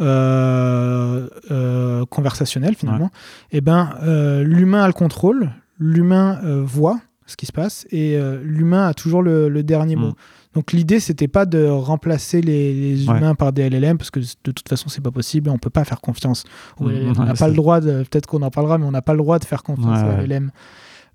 [0.00, 3.10] euh, euh, conversationnel, finalement,
[3.52, 7.86] et eh ben, euh, l'humain a le contrôle, l'humain euh, voit ce qui se passe
[7.90, 10.12] et l'humain a toujours le, dernier mot.
[10.54, 14.68] Donc l'idée c'était pas de remplacer les, humains par des LLM parce que de toute
[14.68, 16.44] façon c'est pas possible, on peut pas faire confiance.
[16.80, 17.12] Mm.
[17.18, 19.18] On n'a pas le droit de, peut-être qu'on en parlera, mais on n'a pas le
[19.18, 20.50] droit de faire confiance aux LLM.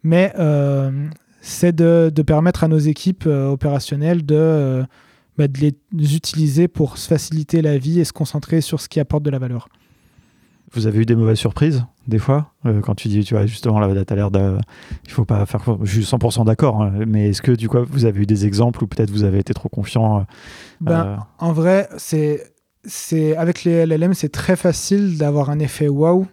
[0.04, 0.92] Mais euh,
[1.42, 4.84] c'est de, permettre à nos équipes opérationnelles de,
[5.38, 5.60] bah, de
[5.94, 9.30] les utiliser pour se faciliter la vie et se concentrer sur ce qui apporte de
[9.30, 9.70] la valeur.
[10.74, 13.80] Vous avez eu des mauvaises surprises, des fois euh, Quand tu dis, tu vois, justement,
[13.80, 14.58] là, tu as l'air de.
[15.06, 15.62] Il faut pas faire.
[15.82, 18.84] Je suis 100% d'accord, hein, mais est-ce que, du coup, vous avez eu des exemples
[18.84, 20.24] où peut-être vous avez été trop confiant euh,
[20.82, 22.54] ben, euh, En vrai, c'est.
[22.86, 26.26] C'est, avec les LLM, c'est très facile d'avoir un effet wow,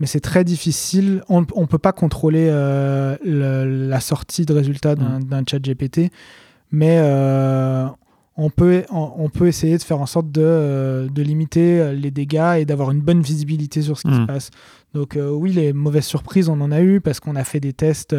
[0.00, 1.22] mais c'est très difficile.
[1.28, 5.24] On ne peut pas contrôler la sortie de résultats d'un, mm.
[5.24, 6.10] d'un chat GPT,
[6.72, 6.98] mais
[8.36, 12.10] on peut, on, peut essayer de faire en sorte de, euh, de limiter euh, les
[12.10, 14.26] dégâts et d'avoir une bonne visibilité sur ce qui se mm.
[14.26, 14.50] passe.
[14.94, 17.72] Donc euh, oui, les mauvaises surprises, on en a eu parce qu'on a fait des
[17.72, 18.14] tests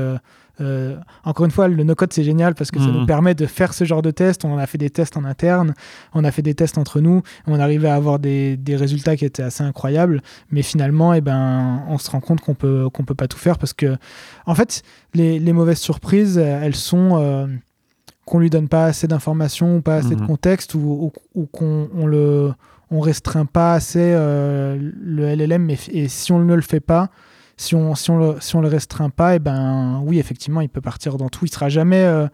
[0.61, 3.05] euh, encore une fois, le no-code, c'est génial parce que ça nous Mhm.
[3.07, 4.45] permet de faire ce genre de tests.
[4.45, 5.73] On a fait des tests en interne,
[6.13, 9.25] on a fait des tests entre nous, on arrivait à avoir des, des résultats qui
[9.25, 10.21] étaient assez incroyables.
[10.51, 13.57] Mais finalement, eh ben, on se rend compte qu'on peut, qu'on peut pas tout faire
[13.57, 13.97] parce que,
[14.45, 14.83] en fait,
[15.13, 17.49] les, les mauvaises surprises, elles sont
[18.25, 20.27] qu'on lui donne pas assez d'informations ou pas assez de Mhm.
[20.27, 21.11] contexte ou, ou-
[21.41, 22.51] ou qu'on on le
[22.91, 27.09] on restreint pas assez euh, le LLM et, et si on ne le fait pas
[27.57, 30.69] si on, si on, le, si on le restreint pas, et ben oui, effectivement, il
[30.69, 31.45] peut partir dans tout.
[31.45, 32.27] Il sera jamais euh,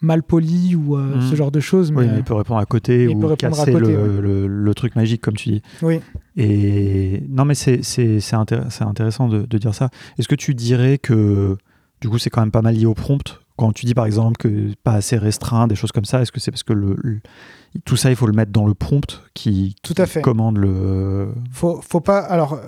[0.00, 1.20] mal poli ou euh, Mhm.
[1.22, 1.92] ce genre de choses.
[1.92, 3.92] Mais, Oui, mais il peut répondre à côté il peut ou répondre à casser côté,
[3.92, 5.62] le, le- le truc magique, comme tu dis.
[5.82, 6.00] oui.
[6.36, 9.90] Et non, mais c'est intér- intéressant de, de dire ça.
[10.18, 11.56] Est-ce que tu dirais que
[12.00, 14.36] du coup c'est quand même pas mal lié au prompt quand tu dis par exemple
[14.38, 17.20] que pas assez restreint, des choses comme ça Est-ce que c'est parce que le, le-
[17.84, 20.22] tout ça il faut le mettre dans le prompt qui, Tout à qui fait.
[20.22, 22.18] commande le Faut, faut pas.
[22.20, 22.58] Alors,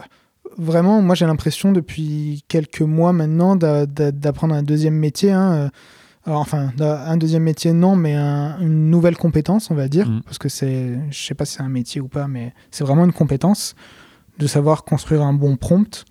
[0.58, 5.30] vraiment, moi, j'ai l'impression depuis quelques mois maintenant d'a- d'a- d'apprendre un deuxième métier.
[5.32, 5.68] hein, euh,
[6.26, 10.06] alors, enfin, un deuxième métier, non, mais un- une nouvelle compétence, on va dire.
[10.08, 10.20] Mhm.
[10.24, 10.98] Parce que c'est.
[11.10, 13.74] Je sais pas si c'est un métier ou pas, mais c'est vraiment une compétence
[14.38, 16.04] de savoir construire un bon prompt.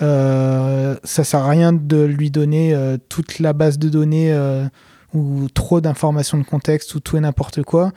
[0.00, 4.66] Euh, ça sert à rien de lui donner euh, toute la base de données euh,
[5.12, 7.92] ou trop d'informations de contexte ou tout et n'importe quoi.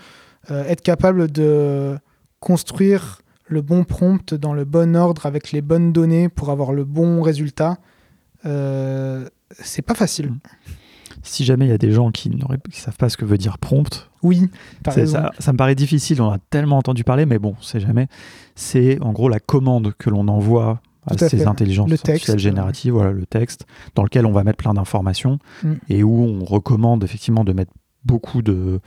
[0.47, 1.97] Être capable de
[2.39, 6.83] construire le bon prompt dans le bon ordre avec les bonnes données pour avoir le
[6.83, 7.77] bon résultat,
[8.43, 10.27] c'est pas facile.
[10.29, 10.39] Mm.
[11.23, 12.37] Si jamais il y a des gens qui ne
[12.69, 14.51] savent pas ce que veut dire prompt, Oui,
[14.83, 18.07] ça me paraît difficile, on a tellement entendu parler, mais bon, c'est jamais.
[18.53, 21.45] C'est en gros la commande que l'on envoie à, Tout à ces fait.
[21.47, 22.39] intelligences Le artificielles texte.
[22.39, 25.73] génératives, voilà le texte, dans lequel on va mettre plein d'informations Mm.
[25.89, 27.71] et où on recommande effectivement de mettre
[28.03, 28.79] beaucoup de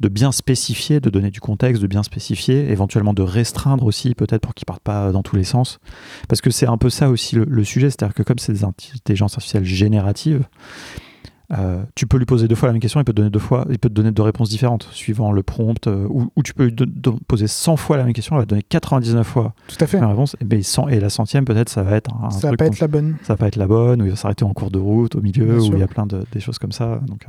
[0.00, 4.42] de bien spécifier, de donner du contexte, de bien spécifier, éventuellement de restreindre aussi, peut-être
[4.42, 5.80] pour qu'ils partent pas dans tous les sens.
[6.28, 8.62] Parce que c'est un peu ça aussi le, le sujet, c'est-à-dire que comme c'est des
[8.62, 10.44] intelligences artificielles génératives,
[11.56, 13.38] euh, tu peux lui poser deux fois la même question, il peut te donner deux
[13.38, 16.52] fois, il peut te donner deux réponses différentes suivant le prompt, euh, ou, ou tu
[16.52, 16.74] peux lui
[17.26, 19.96] poser 100 fois la même question, elle va te donner 99 fois Tout à fait.
[19.96, 22.40] la même réponse, et, ben, 100 et la centième peut-être ça va être un, ça
[22.40, 23.16] va truc pas qu'on- être la bonne.
[23.22, 25.22] ça va pas être la bonne, ou il va s'arrêter en cours de route, au
[25.22, 25.74] milieu, Bien où sûr.
[25.74, 27.00] il y a plein de des choses comme ça.
[27.06, 27.24] Donc,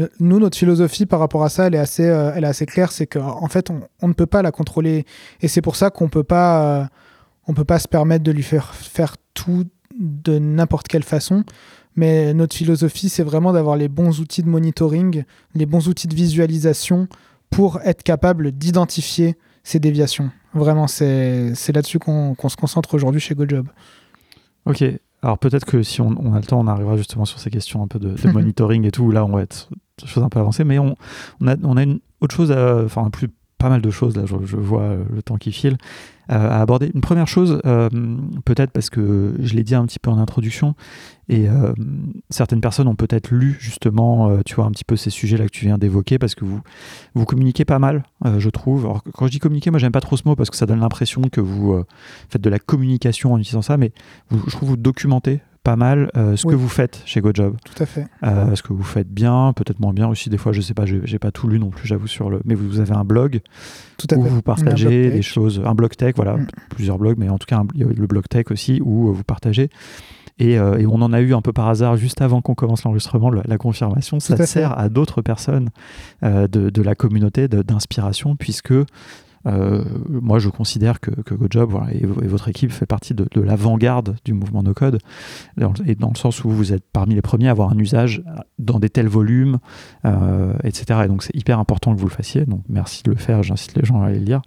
[0.00, 2.90] euh, Nous, notre philosophie par rapport à ça, elle est assez, elle est assez claire,
[2.92, 5.04] c'est qu'en en fait, on, on ne peut pas la contrôler,
[5.42, 6.88] et c'est pour ça qu'on peut pas,
[7.46, 9.64] on peut pas se permettre de lui faire faire tout
[9.98, 11.44] de n'importe quelle façon.
[11.96, 15.24] Mais notre philosophie, c'est vraiment d'avoir les bons outils de monitoring,
[15.54, 17.08] les bons outils de visualisation
[17.50, 20.30] pour être capable d'identifier ces déviations.
[20.54, 23.68] Vraiment, c'est là-dessus qu'on qu'on se concentre aujourd'hui chez GoJob.
[24.66, 24.84] Ok.
[25.22, 27.82] Alors peut-être que si on, on a le temps, on arrivera justement sur ces questions
[27.82, 29.10] un peu de, de monitoring et tout.
[29.10, 29.68] Là, on va être
[29.98, 30.96] sur des choses un peu avancées, mais on,
[31.40, 33.28] on a, on a une autre chose, à, enfin plus
[33.60, 34.24] pas mal de choses là.
[34.26, 35.76] Je, vois euh, le temps qui file
[36.32, 36.90] euh, à aborder.
[36.94, 37.88] Une première chose, euh,
[38.46, 40.74] peut-être parce que je l'ai dit un petit peu en introduction,
[41.28, 41.46] et
[42.28, 45.64] certaines personnes ont peut-être lu justement, tu vois, un petit peu ces sujets-là que tu
[45.64, 46.60] viens d'évoquer, parce que vous
[47.14, 48.02] vous communiquez pas mal,
[48.38, 48.86] je trouve.
[48.86, 50.80] Alors quand je dis communiquer, moi j'aime pas trop ce mot parce que ça donne
[50.80, 51.80] l'impression que vous
[52.30, 53.92] faites de la communication en utilisant ça, mais
[54.30, 55.40] vous- je trouve vous documentez
[55.70, 56.54] pas mal euh, ce Oui.
[56.54, 58.06] que vous faites chez GoJob, Tout à fait.
[58.24, 60.28] euh, ce que vous faites bien, peut-être moins bien aussi.
[60.28, 62.40] Des fois, je sais pas, j'ai pas tout lu non plus, j'avoue sur le.
[62.44, 63.40] Mais vous avez un blog
[63.96, 64.28] Tout à où fait.
[64.30, 66.46] vous partagez des choses, un blog tech, voilà, Mm.
[66.70, 69.12] plusieurs blogs, mais en tout cas il y a le blog tech aussi où euh,
[69.12, 69.70] vous partagez.
[70.40, 72.82] Et, euh, et on en a eu un peu par hasard juste avant qu'on commence
[72.84, 74.18] l'enregistrement la, la confirmation.
[74.20, 75.68] Ça à sert à d'autres personnes
[76.24, 78.72] euh, de, de la communauté d'inspiration puisque
[79.46, 84.16] euh, moi je considère que, que GoJob et, votre équipe fait partie de, de l'avant-garde
[84.24, 84.98] du mouvement no code
[85.56, 88.22] dans et dans le sens où vous êtes parmi les premiers à avoir un usage
[88.58, 89.58] dans des tels volumes,
[90.04, 91.02] euh, etc.
[91.04, 92.44] Et donc c'est hyper important que vous le fassiez.
[92.44, 93.42] Donc merci de le faire.
[93.42, 94.42] J'incite les gens à aller le lire.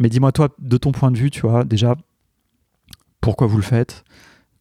[0.00, 1.94] Mais dis-moi toi, de ton point de vue, tu vois déjà
[3.20, 4.04] pourquoi vous le faites,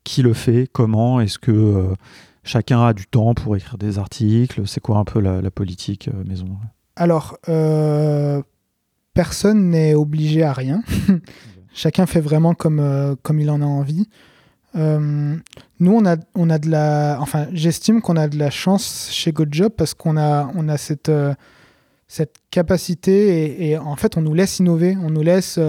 [0.04, 1.94] qui le fait, comment, est-ce que euh,
[2.44, 6.48] chacun a du temps pour écrire des articles, c'est quoi un peu la, politique maison?
[6.96, 7.38] Alors,
[9.14, 10.84] personne n'est obligé à rien.
[11.74, 14.08] Chacun fait vraiment comme, euh, comme il en a envie.
[14.76, 15.36] Euh,
[15.80, 17.18] nous, on a, on a de la.
[17.20, 21.10] Enfin, j'estime qu'on a de la chance chez GoodJob parce qu'on a, on a cette,
[21.10, 21.34] euh,
[22.08, 25.60] cette capacité et, et en fait, on nous laisse innover, on nous laisse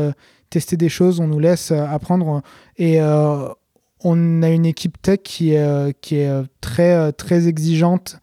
[0.50, 2.42] tester des choses, on nous laisse apprendre.
[2.78, 6.30] Et on a une équipe tech qui est, qui est
[6.60, 8.18] très, très exigeante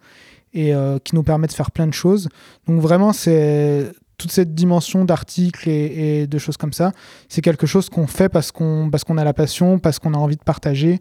[0.54, 2.30] et qui nous permet de faire plein de choses.
[2.68, 3.92] Donc vraiment, c'est
[4.22, 6.92] toute cette dimension d'articles et, et de choses comme ça,
[7.30, 10.18] c'est quelque chose qu'on fait parce qu'on parce qu'on a la passion, parce qu'on a
[10.18, 11.00] envie de partager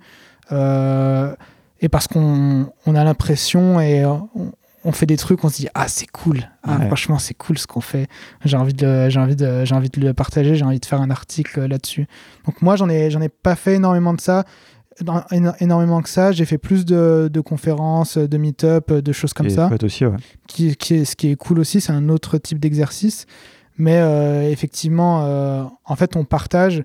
[0.53, 1.35] euh,
[1.81, 4.29] et parce qu'on on a l'impression et on,
[4.85, 6.87] on fait des trucs, on se dit ah c'est cool, ah, Ouais.
[6.87, 8.07] franchement c'est cool ce qu'on fait,
[8.45, 10.87] j'ai envie de le- j'ai envie de j'ai envie de le partager, j'ai envie de
[10.87, 12.07] faire un article là-dessus.
[12.47, 14.45] Donc moi j'en ai j'en ai pas fait énormément de ça.
[15.61, 16.33] Énormément que ça.
[16.33, 19.71] J'ai fait plus de, conférences, de meet-up, de choses comme ça.
[19.83, 20.17] Aussi, ouais.
[20.47, 23.27] qui, qui est, ce qui est cool aussi, c'est un autre type d'exercice.
[23.81, 26.85] Mais euh, effectivement, euh, en fait, on partage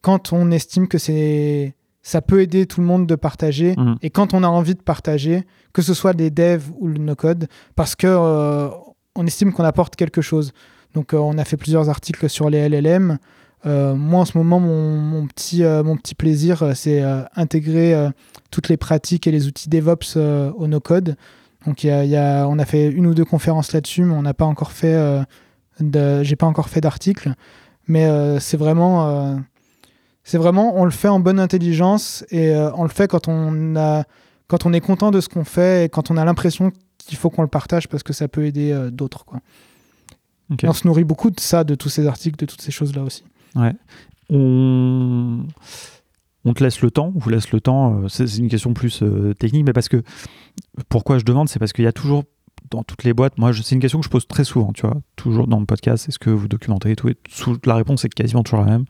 [0.00, 3.96] quand on estime que c'est ça peut aider tout le monde de partager mhm.
[4.00, 7.48] et quand on a envie de partager, que ce soit des devs ou le no-code,
[7.74, 8.68] parce que euh,
[9.16, 10.52] on estime qu'on apporte quelque chose.
[10.94, 13.18] Donc, on a fait plusieurs articles sur les LLM.
[13.66, 17.02] Moi, en ce moment, mon, petit, mon petit plaisir, c'est
[17.34, 18.10] intégrer
[18.50, 21.16] toutes les pratiques et les outils DevOps au no-code.
[21.66, 24.34] Donc, y y a, on a fait une ou deux conférences là-dessus, mais on n'a
[24.34, 25.24] pas encore fait
[26.22, 27.34] j'ai pas encore fait d'article,
[27.86, 29.36] mais euh, c'est vraiment, euh,
[30.24, 33.76] c'est vraiment, on le fait en bonne intelligence et euh, on le fait quand on
[33.76, 34.04] a,
[34.48, 37.30] quand on est content de ce qu'on fait et quand on a l'impression qu'il faut
[37.30, 39.40] qu'on le partage parce que ça peut aider d'autres, quoi.
[40.62, 43.24] On se nourrit beaucoup de ça, de tous ces articles, de toutes ces choses-là aussi.
[43.56, 43.74] Ouais.
[44.30, 45.46] On
[46.44, 48.08] on te laisse le temps, on vous laisse le temps.
[48.08, 49.02] C'est une question plus
[49.38, 50.02] technique, mais parce que
[50.88, 52.24] pourquoi je demande, c'est parce qu'il y a toujours
[52.70, 54.96] dans toutes les boîtes Moi, c'est une question que je pose très souvent, tu vois,
[55.16, 56.08] toujours dans le podcast.
[56.08, 57.16] Est-ce que vous documentez et tout et
[57.64, 58.84] La réponse est quasiment toujours la même.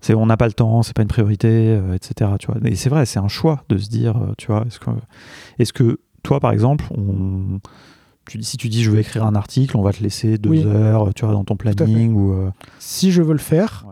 [0.00, 2.30] C'est on n'a pas le temps, c'est pas une priorité, euh, etc.
[2.38, 2.56] Tu vois.
[2.64, 4.90] Et c'est vrai, c'est un choix de se dire, euh, tu vois, est-ce que,
[5.58, 7.60] est que toi, par exemple, on,
[8.30, 11.12] tu si tu dis je veux écrire un article, on va te laisser deux heures,
[11.14, 12.32] tu vois, dans ton planning ou.
[12.32, 13.84] Euh, si je veux le faire,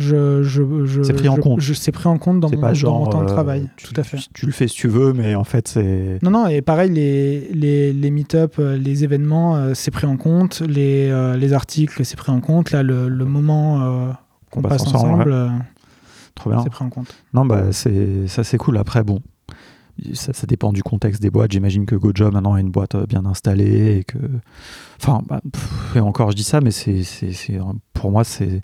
[0.00, 1.60] je, je, c'est pris en compte.
[1.60, 3.68] c'est pris en compte dans, mon, dans mon, temps de travail.
[3.76, 4.18] tu, tout à fait.
[4.32, 6.18] Tu, le fais si tu veux, mais en fait, c'est.
[6.22, 10.16] Non, non, et pareil, les, les, les meet-up, euh, les événements, euh, c'est pris en
[10.16, 10.62] compte.
[10.66, 12.70] Les, euh, les articles, c'est pris en compte.
[12.70, 14.14] Là, le, le moment
[14.50, 15.52] qu'on passe, ensemble,
[16.34, 17.14] c'est pris en compte.
[17.34, 18.78] Non, bah, c'est, ça, c'est cool.
[18.78, 19.20] Après, bon.
[20.14, 21.52] Ça, ça, dépend du contexte des boîtes.
[21.52, 24.18] J'imagine que GoJob maintenant a une boîte bien installée et que.
[25.00, 25.40] Enfin, bah,
[25.94, 27.58] et encore, je dis ça, mais c'est, c'est
[27.94, 28.62] pour moi, c'est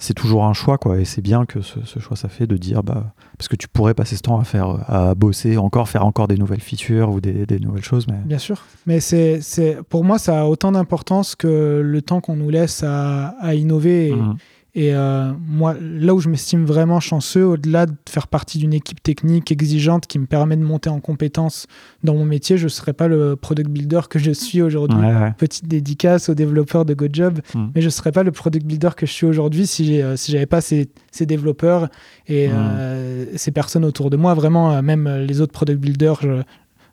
[0.00, 0.98] c'est toujours un choix, quoi.
[0.98, 3.92] Et c'est bien que ce, choix ça fait de dire, bah, parce que tu pourrais
[3.92, 7.46] passer ce temps à faire, à bosser encore, faire encore des nouvelles features ou des,
[7.60, 8.06] nouvelles choses.
[8.08, 8.16] Mais...
[8.24, 8.64] Bien sûr.
[8.86, 12.82] Mais c'est, c'est, pour moi, ça a autant d'importance que le temps qu'on nous laisse
[12.82, 14.08] à, innover.
[14.08, 14.36] Et, mmh.
[14.74, 19.02] Et euh, moi, là où je m'estime vraiment chanceux, au-delà de faire partie d'une équipe
[19.02, 21.66] technique exigeante qui me permet de monter en compétences
[22.04, 24.98] dans mon métier, je ne serais pas le product builder que je suis aujourd'hui.
[25.38, 27.66] Petite dédicace aux développeurs de GoJob, mm.
[27.74, 30.30] mais je ne serais pas le product builder que je suis aujourd'hui si, euh, si
[30.30, 31.88] j'avais pas ces, ces, développeurs
[32.28, 32.52] et mm.
[32.54, 34.34] euh, ces personnes autour de moi.
[34.34, 36.42] Vraiment, même les autres product builders, je, euh,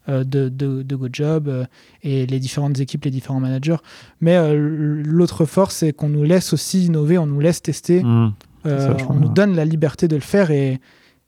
[0.08, 1.66] de, de, de GoJob euh,
[2.04, 3.78] et les différentes équipes, les différents managers.
[4.22, 8.34] Mais euh, l'autre force, c'est qu'on nous laisse aussi innover, on nous laisse tester, mmh.
[8.66, 10.80] on nous donne la liberté de le faire et,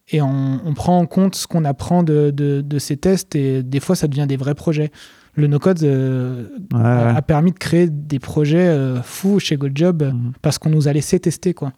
[0.09, 3.95] et on, prend en compte ce qu'on apprend de, de, ces tests et des fois
[3.95, 4.91] ça devient des vrais projets.
[5.35, 5.83] Le no-code
[6.73, 10.31] a, permis de créer des projets fous chez GoJob mmh.
[10.41, 11.53] parce qu'on nous a laissé tester.
[11.53, 11.71] quoi.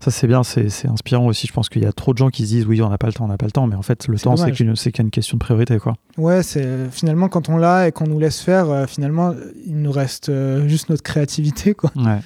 [0.00, 1.46] Ça, c'est bien, c'est inspirant aussi.
[1.46, 3.06] Je pense qu'il y a trop de gens qui se disent oui, on n'a pas
[3.06, 5.36] le temps, on n'a pas le temps, mais en fait, le temps, c'est qu'une question
[5.36, 5.78] de priorité.
[5.78, 5.94] Quoi.
[6.18, 9.34] Ouais, c'est finalement, quand on l'a et qu'on nous laisse faire, euh, finalement,
[9.66, 11.74] il nous reste euh, juste notre créativité.
[11.74, 11.90] Quoi.
[11.96, 12.20] Ouais.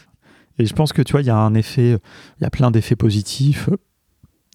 [0.59, 1.99] Et je pense que tu vois, il y a un effet,
[2.39, 3.77] il y a plein d'effets positifs euh,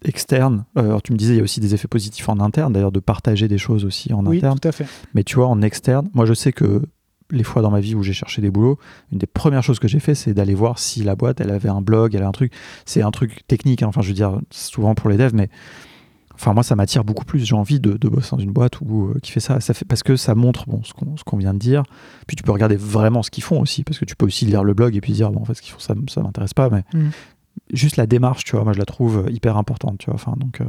[0.04, 0.64] externes.
[0.76, 3.00] alors, tu me disais, il y a aussi des effets positifs en interne, d'ailleurs, de
[3.00, 4.58] partager des choses aussi en oui, interne.
[4.60, 4.86] tout à fait.
[5.14, 6.82] Mais tu vois, en externe, moi, je sais que
[7.30, 8.78] les fois dans ma vie où j'ai cherché des boulots,
[9.12, 11.68] une des premières choses que j'ai fait, c'est d'aller voir si la boîte, elle avait
[11.68, 12.52] un blog, elle a un truc.
[12.84, 13.88] C'est un truc technique, hein.
[13.88, 15.48] enfin, je veux dire, souvent pour les devs, mais
[16.34, 17.44] enfin, moi, ça m'attire beaucoup plus.
[17.44, 19.60] J'ai envie de, bosser dans une boîte où, euh, qui fait ça.
[19.60, 20.92] ça fait, parce que ça montre bon, ce
[21.24, 21.82] qu'on vient de dire.
[22.26, 24.64] Puis tu peux regarder vraiment ce qu'ils font aussi, parce que tu peux aussi lire
[24.64, 26.70] le blog et puis dire, bon, en fait, ce qu'ils font, ça, ça m'intéresse pas,
[26.70, 27.10] mais mm.
[27.72, 30.14] juste la démarche, tu vois, moi, je la trouve hyper importante, tu vois.
[30.14, 30.60] Enfin, donc.
[30.60, 30.66] Euh,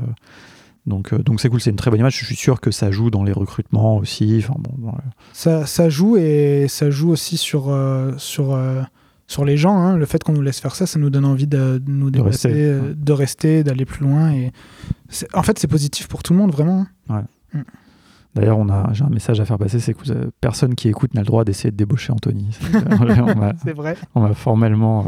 [0.88, 2.18] donc, euh, donc c'est cool, c'est une très bonne image.
[2.18, 4.42] Je suis sûr que ça joue dans les recrutements aussi.
[4.44, 4.94] Enfin, bon,
[5.34, 8.82] ça, ça, joue et ça joue aussi sur, euh, sur, euh,
[9.28, 9.78] sur les gens.
[9.78, 9.98] Hein.
[9.98, 13.12] Le fait qu'on nous laisse faire ça, ça nous donne envie de, nous dépasser, de
[13.12, 14.32] rester, d'aller plus loin.
[14.32, 14.54] Et
[15.34, 16.88] en fait, c'est positif pour tout le monde, vraiment.
[17.10, 17.22] Ouais.
[17.54, 17.64] Mm.
[18.36, 21.22] D'ailleurs, on a, j'ai un message à faire passer, c'est que personne qui écoute n'a
[21.22, 22.50] le droit d'essayer de débaucher Anthony.
[23.64, 23.98] C'est vrai.
[24.14, 25.08] On va formellement.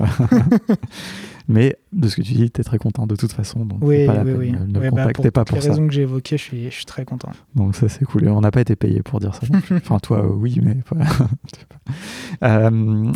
[1.50, 3.66] Mais de ce que tu dis, tu es très content de toute façon.
[3.66, 4.52] Donc oui, pas la oui, oui.
[4.52, 7.06] Ne bah, contactez pas pour, les raisons que j'ai évoquées, je suis, je suis très
[7.06, 7.32] content.
[7.56, 8.26] Donc ça, c'est cool.
[8.26, 9.42] Et on n'a pas été payé pour dire ça.
[9.76, 10.78] enfin, toi, oui, mais.
[12.44, 13.12] euh,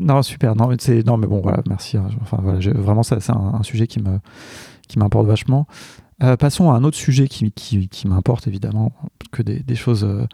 [0.00, 0.54] non, super.
[0.54, 1.96] Non, mais, non, mais bon, voilà, merci.
[1.96, 2.06] Hein.
[2.22, 4.20] Enfin, voilà, vraiment, ça, c'est un, sujet qui me
[4.86, 5.66] qui m'importe vachement.
[6.22, 8.92] Euh, passons à un autre sujet qui, qui, qui m'importe évidemment,
[9.32, 10.28] que des, des choses euh,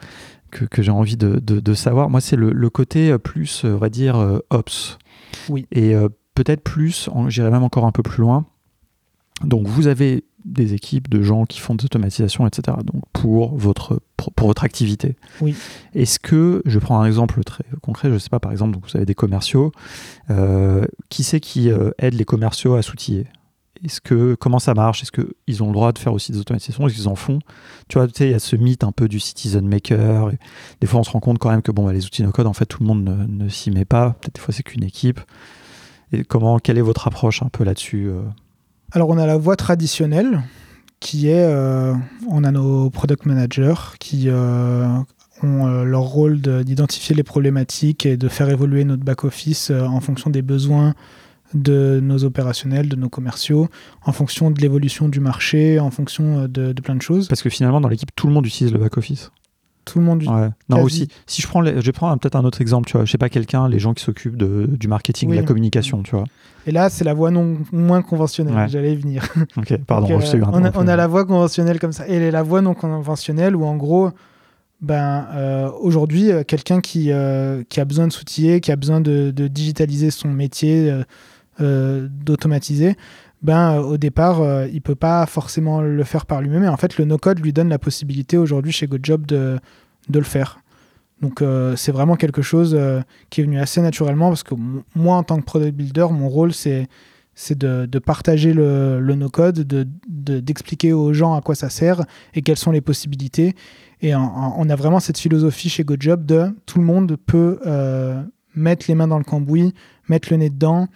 [0.50, 2.10] que, que j'ai envie de, de, de, savoir.
[2.10, 4.98] Moi, c'est le, le, côté plus, on va dire, ops.
[5.48, 5.66] Oui.
[5.72, 5.94] Et
[6.42, 8.46] peut-être plus, j'irai même encore un peu plus loin.
[9.44, 12.78] Donc vous avez des équipes de gens qui font des automatisations, etc.
[12.82, 15.16] Donc pour votre, pour, votre activité.
[15.42, 15.54] Oui.
[15.94, 18.84] Est-ce que, je prends un exemple très concret, je ne sais pas, par exemple, donc
[18.86, 19.70] vous avez des commerciaux,
[20.30, 23.26] euh, qui c'est qui euh, aide les commerciaux à s'outiller?
[23.84, 25.02] Est-ce que comment ça marche?
[25.02, 26.86] Est-ce qu'ils ont le droit de faire aussi des automatisations?
[26.86, 27.38] Est-ce qu'ils en font?
[27.88, 30.30] Tu vois, il y a ce mythe un peu du citizen maker.
[30.80, 32.46] des fois, on se rend compte quand même que bon, bah, les outils no code,
[32.46, 34.16] en fait, tout le monde ne, s'y met pas.
[34.20, 35.20] Peut-être des fois, c'est qu'une équipe.
[36.12, 38.22] Et comment, quelle est votre approche un peu là-dessus euh?
[38.92, 40.42] Alors, on a la voie traditionnelle
[40.98, 41.94] qui est, euh,
[42.28, 44.86] on a nos product managers qui euh,
[45.42, 50.28] ont leur rôle d'identifier les problématiques et de faire évoluer notre back office en fonction
[50.28, 50.94] des besoins
[51.54, 53.68] de nos opérationnels, de nos commerciaux,
[54.04, 57.28] en fonction de l'évolution du marché, en fonction de, plein de choses.
[57.28, 59.30] Parce que finalement, dans l'équipe, tout le monde utilise le back-office.
[59.84, 60.48] Tout le monde ouais.
[60.68, 61.08] Non, aussi.
[61.26, 63.04] Si je prends, je vais prendre peut-être un autre exemple, tu vois.
[63.04, 66.24] Je sais pas quelqu'un, les gens qui s'occupent du marketing, de la communication, tu vois.
[66.66, 68.68] Et là, c'est la voie non moins conventionnelle.
[68.68, 69.26] J'allais y venir.
[69.56, 70.08] Ok, pardon.
[70.10, 73.56] Euh, on, a, on a, la voie conventionnelle comme ça, et la voie non conventionnelle
[73.56, 74.10] où en gros,
[74.80, 77.10] ben, euh, aujourd'hui, quelqu'un qui,
[77.68, 81.02] qui a besoin de s'outiller, qui a besoin de, de digitaliser son métier,
[81.60, 82.96] euh, d'automatiser,
[83.42, 86.64] ben, euh, au départ, euh, il peut pas forcément le faire par lui-même.
[86.64, 89.58] Et en fait, le no-code lui donne la possibilité aujourd'hui chez GoJob de,
[90.08, 90.58] de le faire.
[91.22, 91.44] Donc
[91.76, 92.74] c'est vraiment quelque chose
[93.28, 94.54] qui est venu assez naturellement parce que
[94.94, 96.88] moi, en tant que product builder, mon rôle, c'est
[97.34, 99.60] c'est de, de, partager le, le no-code,
[100.08, 103.54] d'expliquer de, aux gens à quoi ça sert et quelles sont les possibilités.
[104.00, 107.58] Et on a vraiment cette philosophie chez GoJob de tout le monde peut
[108.54, 109.74] mettre les mains dans le cambouis,
[110.08, 110.88] mettre le nez dedans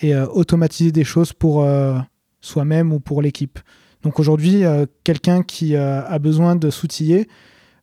[0.00, 1.98] et euh, automatiser des choses pour euh,
[2.40, 3.58] soi-même ou pour l'équipe.
[4.02, 7.28] Donc aujourd'hui, euh, quelqu'un qui a besoin de s'outiller,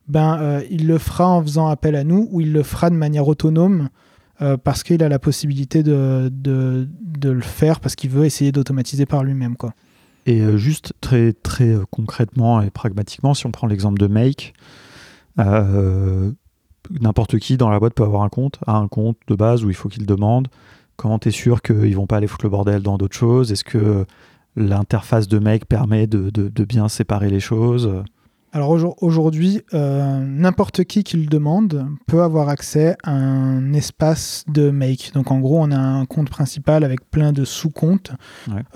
[0.08, 3.28] ben, il le fera en faisant appel à nous ou il le fera de manière
[3.28, 3.90] autonome
[4.64, 6.88] parce qu'il a la possibilité de, de,
[7.24, 9.56] le faire parce qu'il veut essayer d'automatiser par lui-même.
[9.56, 9.74] Quoi.
[10.26, 14.54] Et juste très, très concrètement et pragmatiquement, si on prend l'exemple de Make,
[17.02, 19.70] n'importe qui dans la boîte peut avoir un compte, a un compte de base où
[19.70, 20.50] il faut qu'il demande
[20.98, 23.52] Comment tu es sûr qu'ils vont pas aller foutre le bordel dans d'autres choses?
[23.52, 24.06] Est-ce que
[24.56, 28.04] l'interface de make permet de, bien séparer les choses?
[28.54, 28.70] Alors
[29.02, 35.12] aujourd'hui, euh, n'importe qui qui le demande peut avoir accès à un espace de make.
[35.14, 38.14] Donc en gros, on a un compte principal avec plein de sous-comptes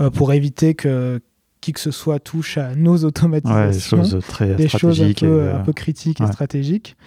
[0.01, 1.22] euh, pour éviter que
[1.61, 5.51] qui que ce soit touche à nos automatisations, des choses, très des choses un peu,
[5.51, 6.97] un peu critiques et stratégiques.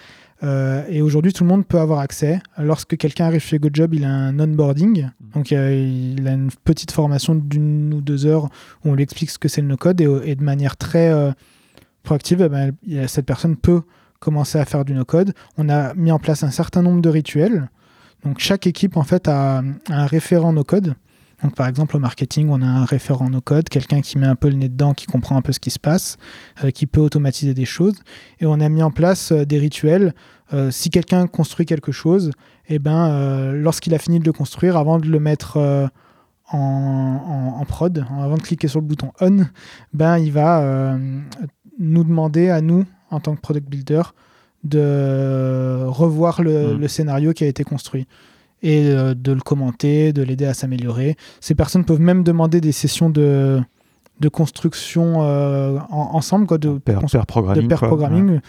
[0.42, 2.40] Euh, et aujourd'hui, tout le monde peut avoir accès.
[2.58, 5.02] Lorsque quelqu'un arrive chez GoJob, il a un onboarding.
[5.02, 5.10] Mhm.
[5.34, 8.44] Donc, il a une petite formation d'une ou deux heures
[8.84, 10.00] où on lui explique ce que c'est le no-code.
[10.00, 11.32] Et, de manière très euh,
[12.02, 13.82] proactive, eh ben, cette personne peut
[14.18, 15.32] commencer à faire du no-code.
[15.58, 17.70] On a mis en place un certain nombre de rituels.
[18.24, 20.94] Donc, chaque équipe, en fait, a un référent no-code.
[21.42, 24.36] Donc, par exemple, au marketing, on a un référent no code, quelqu'un qui met un
[24.36, 26.16] peu le nez dedans, qui comprend un peu ce qui se passe,
[26.62, 27.96] euh, qui peut automatiser des choses.
[28.40, 30.14] Et on a mis en place euh, des rituels.
[30.52, 32.30] Euh, si quelqu'un construit quelque chose,
[32.68, 35.90] et eh ben, lorsqu'il a fini de le construire, avant de le mettre
[36.52, 39.46] en, prod, avant de cliquer sur le bouton on,
[39.92, 40.96] ben, il va
[41.78, 44.02] nous demander à nous, en tant que product builder,
[44.62, 46.88] de revoir le mmh.
[46.88, 48.06] scénario qui a été construit
[48.62, 51.16] et euh, de le commenter, de l'aider à s'améliorer.
[51.40, 53.60] Ces personnes peuvent même demander des sessions de,
[54.20, 58.40] de construction euh, ensemble, quoi, de pair, programming, de programming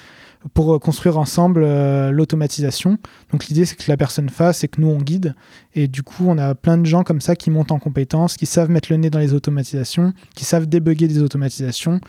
[0.53, 1.65] pour euh, construire ensemble
[2.11, 2.97] l'automatisation.
[3.31, 5.35] Donc l'idée c'est que la personne fasse et que nous on guide.
[5.73, 8.45] Et du coup on a plein de gens comme ça qui montent en compétences, qui
[8.45, 11.99] savent mettre le nez dans les automatisations, qui savent débugger des automatisations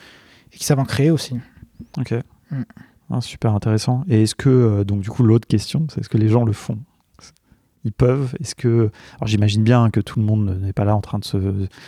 [0.53, 1.37] et qui savent en créer aussi.
[1.97, 2.15] Ok.
[2.51, 2.63] Mm.
[3.11, 4.03] Ah, super intéressant.
[4.09, 6.79] Et est-ce que, donc du coup l'autre question, c'est est-ce que les gens le font?
[7.85, 8.91] Ils peuvent Est-ce que.
[9.17, 11.39] Alors j'imagine bien que tout le monde n'est pas là en train de se.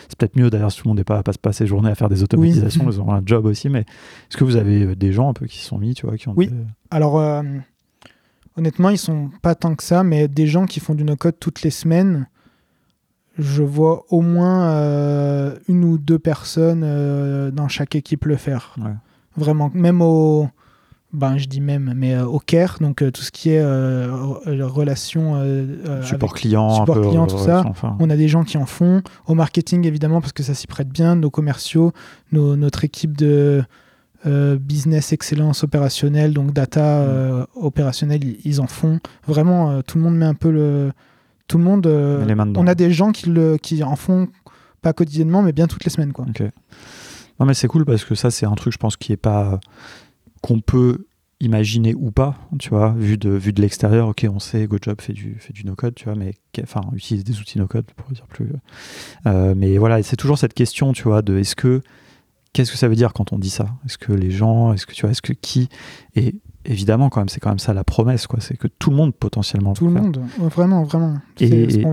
[0.09, 1.95] C'est peut-être mieux d'ailleurs si tout le monde n'est pas à passer ses journées à
[1.95, 5.13] faire des automatisations, ils ont un job aussi, mais est-ce que vous avez euh, des
[5.13, 6.35] gens un peu qui se sont mis, tu vois, qui ont.
[6.37, 6.51] Oui.
[6.91, 7.43] Alors euh,
[8.57, 11.63] honnêtement, ils sont pas tant que ça, mais des gens qui font du no-code toutes
[11.63, 12.29] les semaines,
[13.39, 18.77] je vois au moins euh, une ou deux personnes dans chaque équipe le faire.
[19.37, 20.49] Vraiment, même au
[21.13, 24.09] ben, je dis même, mais euh, au care, donc euh, tout ce qui est euh,
[24.45, 25.41] relation
[26.03, 27.65] support client, support client, tout ça.
[28.01, 29.03] On a des gens qui en font.
[29.27, 31.17] Au marketing, évidemment, parce que ça s'y prête bien.
[31.17, 31.93] Nos commerciaux,
[32.33, 33.65] notre équipe de
[34.25, 37.47] business excellence opérationnelle, donc data mm.
[37.55, 38.99] opérationnelle, ils, en font.
[39.27, 40.93] Vraiment, tout le monde met un peu le.
[41.49, 41.87] Tout le monde.
[41.87, 44.27] on a des gens qui, le, qui en font
[44.83, 46.27] pas quotidiennement, mais bien toutes les semaines, quoi.
[47.39, 49.61] Non, mais c'est cool parce que ça, c'est un truc, je pense, qui est pas
[50.43, 51.07] qu'on peut
[51.41, 55.13] imaginer ou pas, tu vois, vu de, vu de l'extérieur, ok, on sait, GoJob fait
[55.13, 58.49] du, fait du no-code, tu vois, mais enfin, utilise des outils no-code, pour dire plus.
[59.27, 61.83] Euh, mais voilà, c'est toujours cette question, tu vois, de est-ce que,
[62.53, 63.69] qu'est-ce que ça veut dire quand on dit ça?
[63.85, 65.69] Est-ce que les gens, est-ce que tu vois, est-ce que qui?
[66.15, 68.97] Et évidemment, quand même, c'est quand même ça la promesse, quoi, c'est que tout le
[68.97, 69.75] monde potentiellement.
[69.75, 71.19] Tout le monde, vraiment, vraiment.
[71.39, 71.85] Et,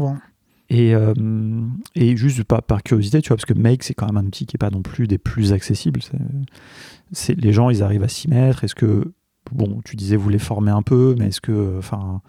[0.76, 0.94] Et,
[1.96, 4.48] et juste par, par, curiosité, tu vois, parce que Make, c'est quand même un outil
[4.48, 6.02] qui n'est pas non plus des plus accessibles.
[7.12, 8.64] C'est, les gens, ils arrivent à s'y mettre.
[8.64, 9.14] Est-ce que,
[9.52, 12.22] bon, tu disais, vous les formez un peu, mais est-ce que, enfin,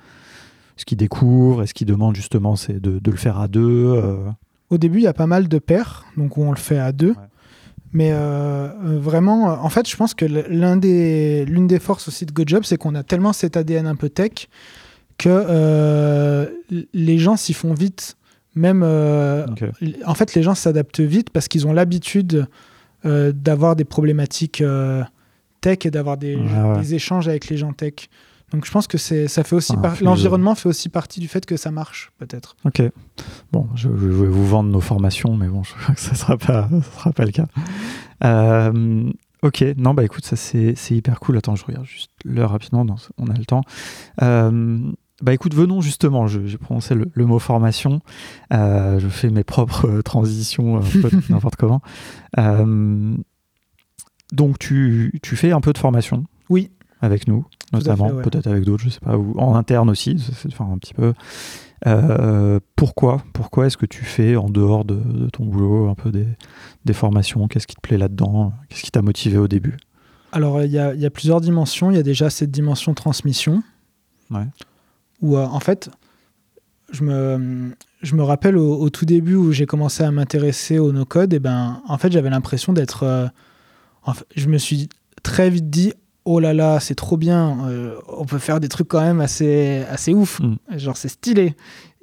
[0.76, 4.02] ce qu'ils découvrent Est-ce qu'ils demandent justement c'est de, de, le faire à deux
[4.68, 6.92] Au début, il y a pas mal de pairs, donc où on le fait à
[6.92, 7.14] deux.
[7.94, 12.32] Mais euh, euh, vraiment, en fait, je pense que l'une des, des forces aussi de
[12.32, 14.48] GoJob, c'est qu'on a tellement cet ADN un peu tech
[15.16, 16.48] que euh,
[16.92, 18.16] les gens s'y font vite.
[18.54, 22.46] Même, en fait, les gens s'adaptent vite parce qu'ils ont l'habitude
[23.04, 24.62] d'avoir des problématiques
[25.60, 26.38] tech et d'avoir des,
[26.78, 28.08] des, échanges avec les gens tech.
[28.52, 31.56] Donc je pense que c'est ça fait aussi l'environnement fait aussi partie du fait que
[31.56, 32.54] ça marche peut-être.
[32.64, 32.82] Ok.
[33.50, 36.68] Bon, je, vais vous vendre nos formations, mais bon, je crois que ça sera pas
[36.96, 37.46] sera pas le cas.
[38.22, 39.10] Euh,
[39.42, 39.64] ok.
[39.76, 41.38] Non, bah écoute, ça c'est hyper cool.
[41.38, 42.86] Attends, je regarde juste l'heure rapidement.
[43.18, 43.62] on a le temps.
[44.22, 44.92] Euh,
[45.24, 48.00] bah écoute, venons justement, j'ai prononcé le, mot formation,
[48.52, 50.80] euh, je fais mes propres transitions
[51.30, 51.80] n'importe comment.
[54.32, 56.70] donc tu, tu, fais un peu de formation Oui.
[57.00, 57.44] Avec nous
[57.74, 61.12] notamment, peut-être avec d'autres, je sais pas, ou en interne aussi, faire un petit peu.
[61.86, 66.26] Euh, pourquoi Pourquoi est-ce que tu fais en dehors de, ton boulot un peu des,
[66.84, 67.46] des formations?
[67.48, 68.52] Qu'est-ce qui te plaît là-dedans?
[68.68, 69.76] Qu'est-ce qui t'a motivé au début?
[70.32, 71.90] Alors, il y a, y a, plusieurs dimensions.
[71.90, 73.62] Il y a déjà cette dimension transmission.
[74.30, 74.46] Ouais.
[75.22, 75.90] Où, euh, en fait,
[76.90, 81.32] je me, je me rappelle au, tout début où j'ai commencé à m'intéresser au no-code,
[81.32, 83.02] et ben, en fait, j'avais l'impression d'être.
[83.04, 83.26] Euh,
[84.36, 84.88] je me suis
[85.22, 85.94] très vite dit
[86.24, 89.84] oh là là, c'est trop bien, euh, on peut faire des trucs quand même assez,
[89.90, 90.78] assez ouf, mm.
[90.78, 91.54] genre c'est stylé.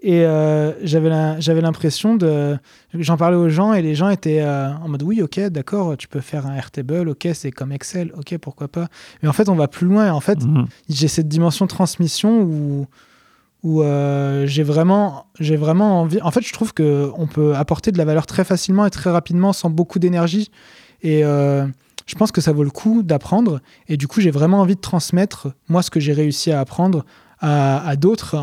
[0.03, 2.57] Et euh, j'avais l'impression de.
[2.95, 6.07] J'en parlais aux gens et les gens étaient euh, en mode oui, ok, d'accord, tu
[6.07, 8.87] peux faire un Airtable, ok, c'est comme Excel, ok, pourquoi pas.
[9.21, 10.11] Mais en fait, on va plus loin.
[10.11, 10.65] En fait, mm.
[10.89, 12.87] j'ai cette dimension transmission où,
[13.61, 13.83] où
[14.45, 16.19] j'ai vraiment, vraiment envie.
[16.21, 19.53] En fait, je trouve qu'on peut apporter de la valeur très facilement et très rapidement
[19.53, 20.49] sans beaucoup d'énergie.
[21.03, 23.61] Et je pense que ça vaut le coup d'apprendre.
[23.87, 27.05] Et du coup, j'ai vraiment envie de transmettre, moi, ce que j'ai réussi à apprendre
[27.41, 28.41] à, d'autres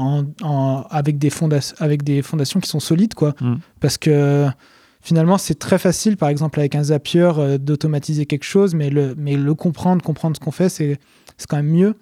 [0.91, 1.31] avec, des
[1.79, 3.15] avec des fondations qui sont solides.
[3.15, 3.35] quoi.
[3.41, 3.57] Mm.
[3.81, 4.49] Parce que
[5.01, 9.15] finalement, c'est très facile, par exemple, avec un Zapier, euh, d'automatiser quelque chose, mais le,
[9.17, 10.99] mais le comprendre, comprendre ce qu'on fait, c'est
[11.49, 11.95] quand même mieux.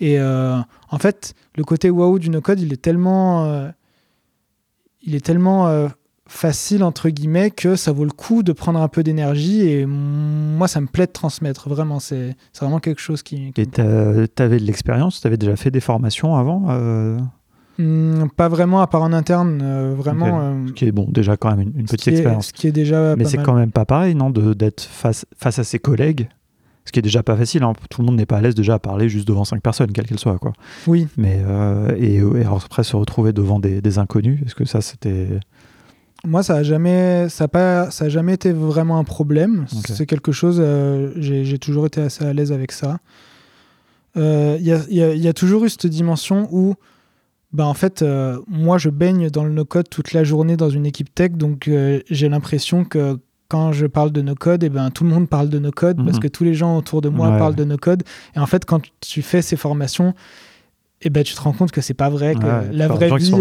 [0.00, 0.58] Et euh,
[0.90, 3.44] en fait, le côté waouh du no-code, il est tellement...
[3.46, 3.68] Euh,
[5.04, 5.88] il est tellement
[6.32, 10.66] facile entre guillemets que ça vaut le coup de prendre un peu d'énergie et moi
[10.66, 15.20] ça me plaît de transmettre vraiment c'est vraiment quelque chose qui, et t'avais de l'expérience?
[15.20, 17.18] T'avais déjà fait des formations avant euh?
[17.78, 21.36] Hmm, pas vraiment à part en interne euh, vraiment euh, ce qui est bon déjà
[21.36, 24.14] quand même une, petite expérience ce qui est déjà mais c'est quand même pas pareil
[24.14, 26.28] non d'être face face à ses collègues
[26.84, 27.74] ce qui est déjà pas facile, hein.
[27.90, 30.04] tout le monde n'est pas à l'aise déjà à parler juste devant cinq personnes, quelles
[30.04, 30.40] qu'elles soient.
[30.40, 30.52] Quoi.
[30.88, 31.06] Oui.
[31.16, 31.40] Mais,
[31.96, 35.28] et, après se retrouver devant des, des inconnus, est-ce que ça c'était
[36.24, 39.66] moi, ça a jamais, ça pas, ça a jamais été vraiment un problème.
[39.88, 40.58] C'est quelque chose.
[40.60, 42.98] Euh, j'ai toujours été assez à l'aise avec ça.
[44.14, 46.74] Il euh, y, y, a toujours eu cette dimension où,
[47.52, 50.86] bah, en fait, euh, moi, je baigne dans le no-code toute la journée dans une
[50.86, 51.68] équipe tech, donc
[52.08, 53.18] j'ai l'impression que
[53.48, 56.16] quand je parle de no-code, et eh ben, tout le monde parle de no-code parce
[56.16, 56.22] mhm.
[56.22, 58.02] que tous les gens autour de moi parlent de no-code.
[58.34, 60.14] Et en fait, quand tu fais ces formations,
[61.02, 63.32] et ben tu te rends compte que c'est pas vrai que la vraie vie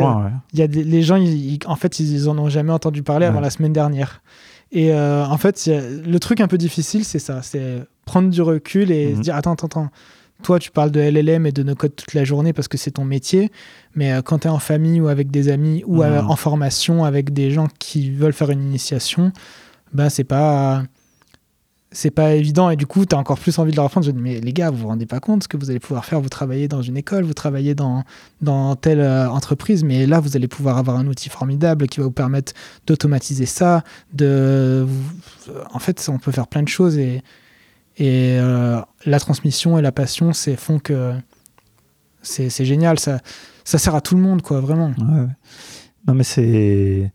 [0.53, 1.19] il y a les gens
[1.65, 4.21] en fait ils en ont jamais entendu parler avant la semaine dernière.
[4.73, 8.91] Et euh, en fait le truc un peu difficile c'est ça c'est prendre du recul
[8.91, 9.21] et se mhm.
[9.21, 9.89] dire attends attends attends.
[10.43, 12.91] Toi tu parles de LLM et de no code toute la journée parce que c'est
[12.91, 13.51] ton métier
[13.93, 17.31] mais euh, quand tu es en famille ou avec des amis ou en formation avec
[17.31, 19.31] des gens qui veulent faire une initiation
[19.93, 20.83] ben c'est pas
[21.91, 24.11] c'est pas évident et du coup tu as encore plus envie de leur apprendre je
[24.11, 26.21] dis mais les gars vous vous rendez pas compte ce que vous allez pouvoir faire
[26.21, 28.03] vous travaillez dans une école vous travaillez dans,
[28.41, 32.05] dans telle euh, entreprise mais là vous allez pouvoir avoir un outil formidable qui va
[32.05, 32.53] vous permettre
[32.87, 33.83] d'automatiser ça
[34.13, 34.87] de
[35.73, 37.21] en fait on peut faire plein de choses et,
[37.97, 41.13] et euh, la transmission et la passion c'est font que
[42.21, 42.99] c'est génial.
[42.99, 43.19] Ça
[43.63, 44.91] ça sert à tout le monde quoi vraiment.
[46.07, 47.11] Non mais c'est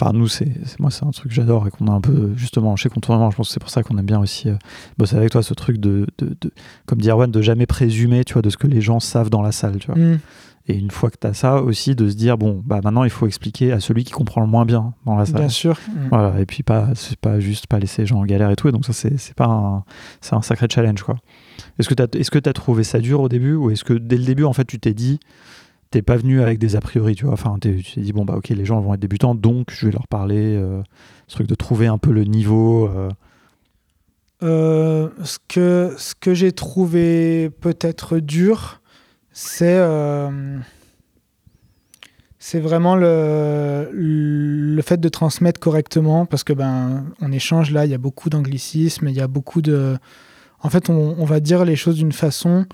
[0.00, 0.48] Enfin, nous, c'est
[0.78, 3.30] moi, c'est un truc que j'adore et qu'on a un peu justement chez Contournement.
[3.30, 4.56] Je pense que c'est pour ça qu'on aime bien aussi euh,
[4.96, 6.50] bosser avec toi, ce truc de, de, de,
[6.86, 9.42] comme dit Erwan, de jamais présumer, tu vois, de ce que les gens savent dans
[9.42, 9.96] la salle, tu vois.
[9.96, 10.20] Mm.
[10.68, 13.10] Et une fois que tu as ça aussi, de se dire, bon, bah maintenant, il
[13.10, 15.40] faut expliquer à celui qui comprend le moins bien dans la salle.
[15.40, 15.78] Bien sûr.
[15.88, 16.08] Mm.
[16.10, 18.68] Voilà, et puis pas, c'est pas juste pas laisser les gens en galère et tout.
[18.68, 19.84] Et donc, ça, c'est pas un,
[20.20, 21.16] c'est un sacré challenge, quoi.
[21.78, 23.92] Est-ce que tu as, est-ce que as trouvé ça dur au début ou est-ce que
[23.92, 25.20] dès le début, en fait, tu t'es dit,
[25.90, 27.34] t'es pas venu avec des a priori, tu vois.
[27.34, 29.92] Enfin, tu t'es dit, bon, bah, ok, les gens vont être débutants, donc je vais
[29.92, 30.56] leur parler.
[30.56, 30.82] Euh,
[31.26, 32.88] ce truc de trouver un peu le niveau.
[32.88, 33.10] Euh.
[34.42, 38.80] Euh, ce que, ce que j'ai trouvé peut-être dur,
[39.32, 39.80] c'est.
[42.38, 47.90] c'est vraiment le, le fait de transmettre correctement parce que ben on échange là, il
[47.90, 49.98] y a beaucoup d'anglicisme, il y a beaucoup de
[50.62, 52.64] en fait on, on va dire les choses d'une façon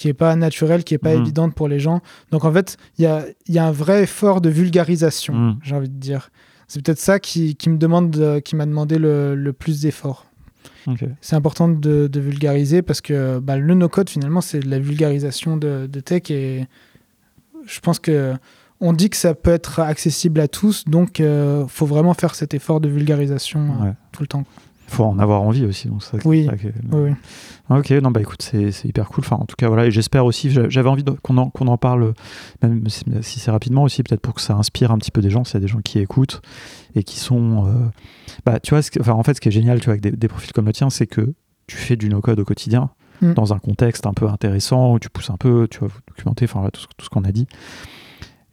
[0.00, 1.20] qui est pas naturelle, qui est pas mhm.
[1.20, 2.00] évidente pour les gens.
[2.30, 5.58] Donc en fait, il y a, y a, un vrai effort de vulgarisation, mhm.
[5.62, 6.30] j'ai envie de dire.
[6.68, 10.24] C'est peut-être ça qui, qui, me demande, qui m'a demandé le, le plus d'efforts.
[11.20, 15.58] C'est important de, de, vulgariser parce que bah, le no-code, finalement, c'est de la vulgarisation
[15.58, 16.66] de, de, tech et
[17.66, 18.32] je pense que
[18.80, 22.34] on dit que ça peut être accessible à tous, donc il euh, faut vraiment faire
[22.34, 24.44] cet effort de vulgarisation euh, tout le temps.
[24.90, 25.86] Il faut en avoir envie aussi.
[25.86, 26.48] Donc ça, oui.
[26.92, 27.12] oui,
[27.68, 29.22] Ok, non, bah écoute, c'est hyper cool.
[29.24, 32.14] Enfin, en tout cas, voilà, et j'espère aussi, j'avais envie qu'on en, qu'on en parle,
[32.62, 35.44] même si, c'est rapidement aussi, peut-être pour que ça inspire un petit peu des gens,
[35.44, 36.42] s'il y a des gens qui écoutent
[36.96, 37.66] et qui sont.
[37.66, 37.70] Euh,
[38.44, 40.52] bah, tu vois, enfin, en fait, ce qui est génial, tu vois, avec des, profils
[40.52, 41.34] comme le tien, c'est que
[41.68, 42.90] tu fais du no-code au quotidien,
[43.22, 43.34] mm.
[43.34, 46.46] dans un contexte un peu intéressant, où tu pousses un peu, tu vas vous documenter,
[46.46, 47.46] enfin, tout, tout ce qu'on a dit.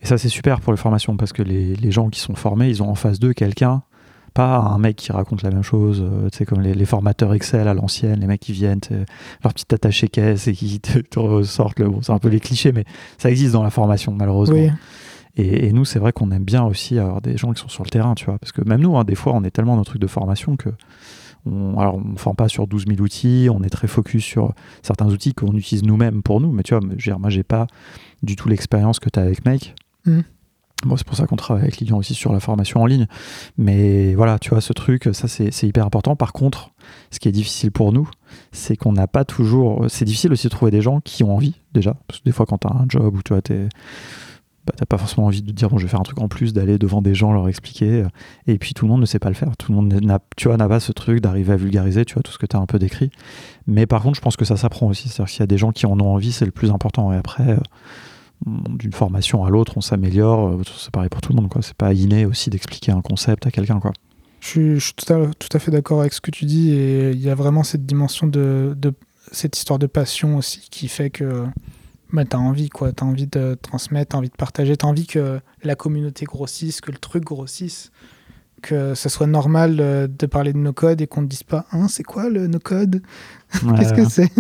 [0.02, 2.70] Et ça, c'est super pour les formations parce que les, les, gens qui sont formés,
[2.70, 3.82] ils ont en face d'eux quelqu'un,
[4.34, 7.34] pas un mec qui raconte la même chose, euh, tu sais, comme les, les, formateurs
[7.34, 8.82] Excel à l'ancienne, les mecs qui viennent,
[9.44, 11.90] leur petite attaché caisse et qui te, ressortent le.
[11.90, 12.86] Bon, c'est un peu les clichés, mais
[13.18, 14.70] ça existe dans la formation, malheureusement.
[15.36, 17.84] Et, et, nous, c'est vrai qu'on aime bien aussi avoir des gens qui sont sur
[17.84, 19.82] le terrain, tu vois, parce que même nous, hein, des fois, on est tellement dans
[19.82, 20.70] le truc de formation que.
[21.46, 24.54] On, alors, on ne forme pas sur 12 000 outils, on est très focus sur
[24.82, 26.84] certains outils qu'on utilise nous-mêmes pour nous, mais tu vois,
[27.18, 27.68] moi, j'ai pas
[28.22, 29.76] du tout l'expérience que tu as avec Mike.
[30.06, 30.22] Mm.
[30.96, 33.08] C'est pour ça qu'on travaille avec Lilian aussi sur la formation en ligne.
[33.58, 36.16] Mais voilà, tu vois, ce truc, ça c'est hyper important.
[36.16, 36.72] Par contre,
[37.12, 38.10] ce qui est difficile pour nous,
[38.52, 39.86] c'est qu'on n'a pas toujours.
[39.90, 41.96] C'est difficile aussi de trouver des gens qui ont envie, déjà.
[42.08, 43.42] Parce que des fois, quand tu as un job où tu vois,
[44.68, 46.52] bah, t'as pas forcément envie de dire bon je vais faire un truc en plus
[46.52, 48.06] d'aller devant des gens leur expliquer
[48.48, 50.20] et puis tout le monde ne sait pas le faire tout le monde n'a
[50.68, 52.78] pas ce truc d'arriver à vulgariser tu vois tout ce que tu as un peu
[52.78, 53.10] décrit
[53.66, 55.48] mais par contre je pense que ça s'apprend aussi c'est à dire s'il y a
[55.48, 57.58] des gens qui en ont envie c'est le plus important et après euh,
[58.46, 60.50] d'une formation à l'autre, on s'améliore.
[60.50, 61.50] Euh, c'est pareil pour tout le monde.
[61.50, 61.62] Quoi.
[61.62, 63.80] C'est pas inné aussi d'expliquer un concept à quelqu'un.
[63.80, 63.94] Quoi.
[64.40, 66.72] Je suis, tout, à, fait d'accord avec ce que tu dis.
[66.72, 68.94] Et il y a vraiment cette dimension de, de
[69.32, 71.46] cette histoire de passion aussi qui fait que
[72.14, 72.70] bah, tu as envie.
[72.70, 75.76] Tu as envie de transmettre, tu as envie de partager, tu as envie que la
[75.76, 77.92] communauté grossisse, que le truc grossisse.
[78.60, 81.68] Que ça soit normal euh, de parler de nos codes et qu'on ne dise pas
[81.72, 83.04] hein, c'est quoi le no code
[83.52, 84.32] Qu'est-ce que c'est?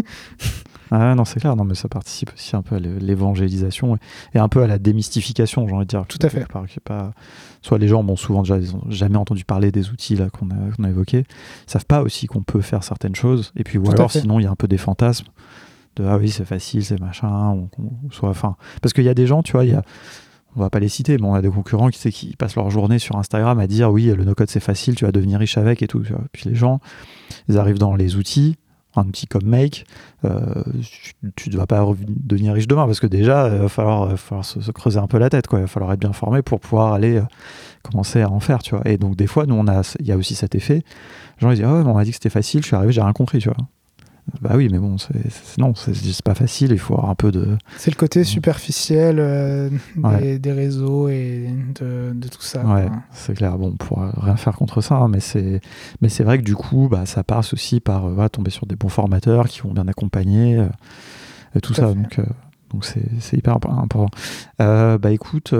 [0.91, 3.97] Ah non, c'est clair, non, mais ça participe aussi un peu à l'évangélisation
[4.33, 6.05] et un peu à la démystification, j'ai envie de dire.
[6.07, 6.45] Tout à fait.
[6.83, 7.11] Pas...
[7.61, 10.49] Soit les gens, bon, souvent déjà, ils n'ont jamais entendu parler des outils là qu'on
[10.49, 11.25] a, a évoqués,
[11.67, 14.43] ils savent pas aussi qu'on peut faire certaines choses, et puis ou alors sinon il
[14.43, 15.27] y a un peu des fantasmes
[15.95, 17.67] de ah oui, c'est facile, c'est machin,
[18.11, 19.81] soit, enfin, parce qu'il y a des gens, tu vois, il y a
[20.55, 22.97] on va pas les citer, mais on a des concurrents qui, qui passent leur journée
[22.97, 25.87] sur Instagram à dire oui, le no-code c'est facile, tu vas devenir riche avec et
[25.87, 26.01] tout.
[26.31, 26.79] Puis les gens,
[27.47, 28.55] ils arrivent dans les outils,
[28.99, 29.85] un outil comme Make,
[30.25, 30.63] euh,
[31.35, 34.71] tu ne vas pas devenir riche demain parce que déjà, il va falloir, falloir se,
[34.71, 35.47] creuser un peu la tête.
[35.47, 35.59] Quoi.
[35.59, 37.23] Il va falloir être bien formé pour pouvoir aller euh,
[37.83, 38.59] commencer à en faire.
[38.59, 38.87] Tu vois.
[38.87, 40.83] Et donc, des fois, nous, on a, il y a aussi cet effet.
[41.37, 43.13] Gens ils disent oh, on m'a dit que c'était facile, je suis arrivé, j'ai rien
[43.13, 43.39] compris.
[43.39, 43.57] Tu vois.
[44.41, 47.57] Bah oui, mais bon, c'est, non, c'est pas facile, il faut avoir un peu de...
[47.77, 51.47] C'est le côté superficiel euh, des, réseaux et
[51.79, 52.65] de, tout ça.
[52.65, 55.61] Ouais, c'est clair, bon, on pourra rien faire contre ça, hein, mais, c'est,
[56.01, 58.75] mais c'est vrai que du coup, bah, ça passe aussi par euh, tomber sur des
[58.75, 60.67] bons formateurs qui vont bien accompagner, euh,
[61.55, 62.19] et tout, ça, donc,
[62.71, 64.07] donc c'est, hyper important.
[64.59, 65.53] bah écoute...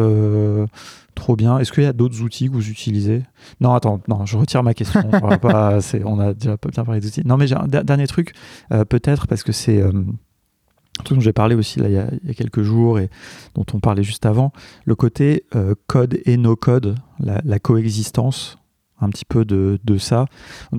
[1.17, 1.57] Trop bien.
[1.57, 3.23] Est-ce qu'il y a d'autres outils que vous utilisez?
[3.59, 5.01] Non, attends, non, je retire ma question.
[5.11, 7.23] on, pas, on a déjà bien parlé d'outils.
[7.25, 8.33] Non, mais j'ai un dernier truc,
[8.71, 11.97] euh, peut-être parce que c'est euh, un truc dont j'ai parlé aussi là, il, y
[11.97, 13.09] a, quelques jours et
[13.55, 14.53] dont on parlait juste avant,
[14.85, 18.59] le côté euh, code et no code, la, coexistence,
[19.01, 20.25] un petit peu de, de ça.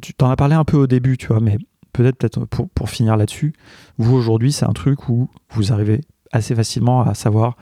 [0.00, 1.58] Tu t'en as parlé un peu au début, tu vois, mais
[1.92, 3.54] peut-être peut-être pour, pour finir là-dessus,
[3.96, 6.02] vous aujourd'hui, c'est un truc où vous arrivez
[6.32, 7.56] assez facilement à savoir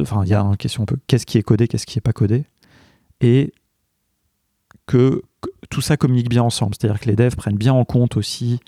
[0.00, 2.02] enfin, il y a une question un peu qu'est-ce qui est codé, qu'est-ce qui n'est
[2.02, 2.44] pas codé,
[3.20, 3.52] et
[4.86, 5.22] que,
[5.70, 6.74] tout ça communique bien ensemble.
[6.74, 8.60] C'est-à-dire que les devs prennent bien en compte aussi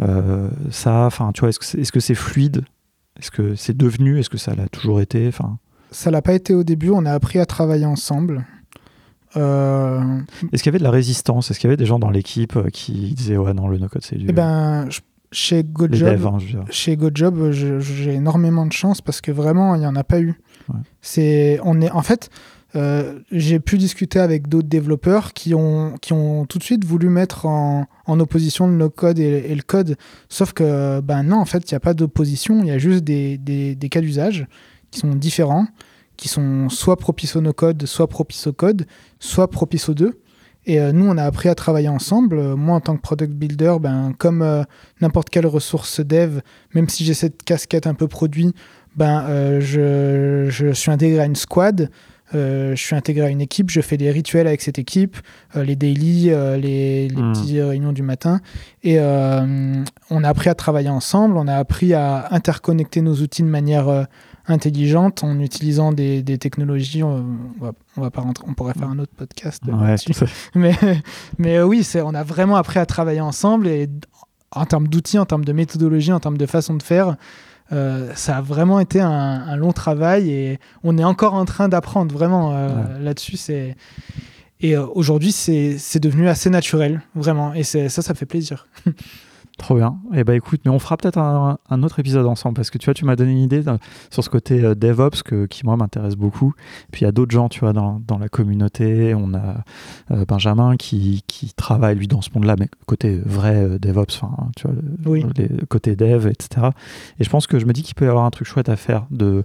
[0.00, 1.06] euh, ça.
[1.06, 2.64] Enfin, tu vois, est-ce que c'est fluide
[3.18, 5.58] Est-ce que c'est devenu Est-ce que ça l'a toujours été Enfin.
[5.90, 6.90] Ça l'a pas été au début.
[6.90, 8.44] On a appris à travailler ensemble.
[9.36, 10.20] Euh,
[10.52, 11.50] est-ce qu'il y avait de la résistance?
[11.50, 13.88] Est-ce qu'il y avait des gens dans l'équipe euh, qui disaient ouais non le no
[13.88, 14.26] code c'est du.
[14.28, 14.88] Eh ben,
[15.32, 16.38] chez GoJob, hein,
[16.70, 20.40] chez GoJob, j'ai énormément de chance parce que vraiment il n'y en a pas eu.
[21.00, 22.30] C'est, on est, en fait,
[22.74, 27.08] euh, j'ai pu discuter avec d'autres développeurs qui ont, qui ont tout de suite voulu
[27.08, 29.96] mettre en, en opposition le no-code et, le code.
[30.28, 33.04] Sauf que, ben non, en fait, il n'y a pas d'opposition, il y a juste
[33.04, 34.46] des, des, des cas d'usage
[34.90, 35.66] qui sont différents,
[36.16, 38.86] qui sont soit propices au no-code, soit propices au code,
[39.18, 40.21] soit propices aux deux.
[40.66, 42.54] Et nous, on a appris à travailler ensemble.
[42.54, 44.64] Moi, en tant que product builder, ben, comme
[45.00, 46.40] n'importe quelle ressource dev,
[46.74, 48.54] même si j'ai cette casquette un peu produit,
[48.96, 51.90] ben, je, je, suis intégré à une squad.
[52.32, 55.16] je suis intégré à une équipe, je fais des rituels avec cette équipe,
[55.56, 57.32] les daily, les, les Hmm.
[57.32, 58.40] petites réunions du matin.
[58.84, 63.48] Et on a appris à travailler ensemble, on a appris à interconnecter nos outils de
[63.48, 64.06] manière
[64.46, 67.02] intelligente en utilisant des, des technologies.
[67.02, 67.24] On,
[67.60, 69.62] va, on, va, pas rentrer, on pourrait faire un autre podcast.
[69.66, 69.96] Ouais,
[70.54, 70.74] mais,
[71.38, 73.88] mais euh, oui, on a vraiment appris à travailler ensemble et
[74.50, 77.16] en termes d'outils, en termes de méthodologie, en termes de façon de faire.
[77.72, 81.68] Euh, ça a vraiment été un, un, long travail et on est encore en train
[81.68, 83.00] d'apprendre vraiment euh, ouais.
[83.00, 83.36] là-dessus.
[83.36, 83.76] C'est
[84.60, 88.66] et euh, aujourd'hui c'est devenu assez naturel vraiment et ça ça fait plaisir.
[89.58, 89.98] Trop bien.
[90.14, 92.78] Et eh bah écoute, mais on fera peut-être un, un, autre épisode ensemble parce que
[92.78, 93.62] tu vois, tu m'as donné une idée
[94.10, 96.54] sur ce côté euh, DevOps que, qui moi m'intéresse beaucoup.
[96.90, 99.14] Puis il y a d'autres gens, tu vois, dans, dans, la communauté.
[99.14, 99.62] On a
[100.10, 104.50] euh, Benjamin qui, qui, travaille lui dans ce monde-là, mais côté vrai euh, DevOps, enfin,
[104.56, 105.24] tu vois, oui.
[105.36, 106.68] les, côté dev, etc.
[107.20, 108.76] Et je pense que je me dis qu'il peut y avoir un truc chouette à
[108.76, 109.44] faire de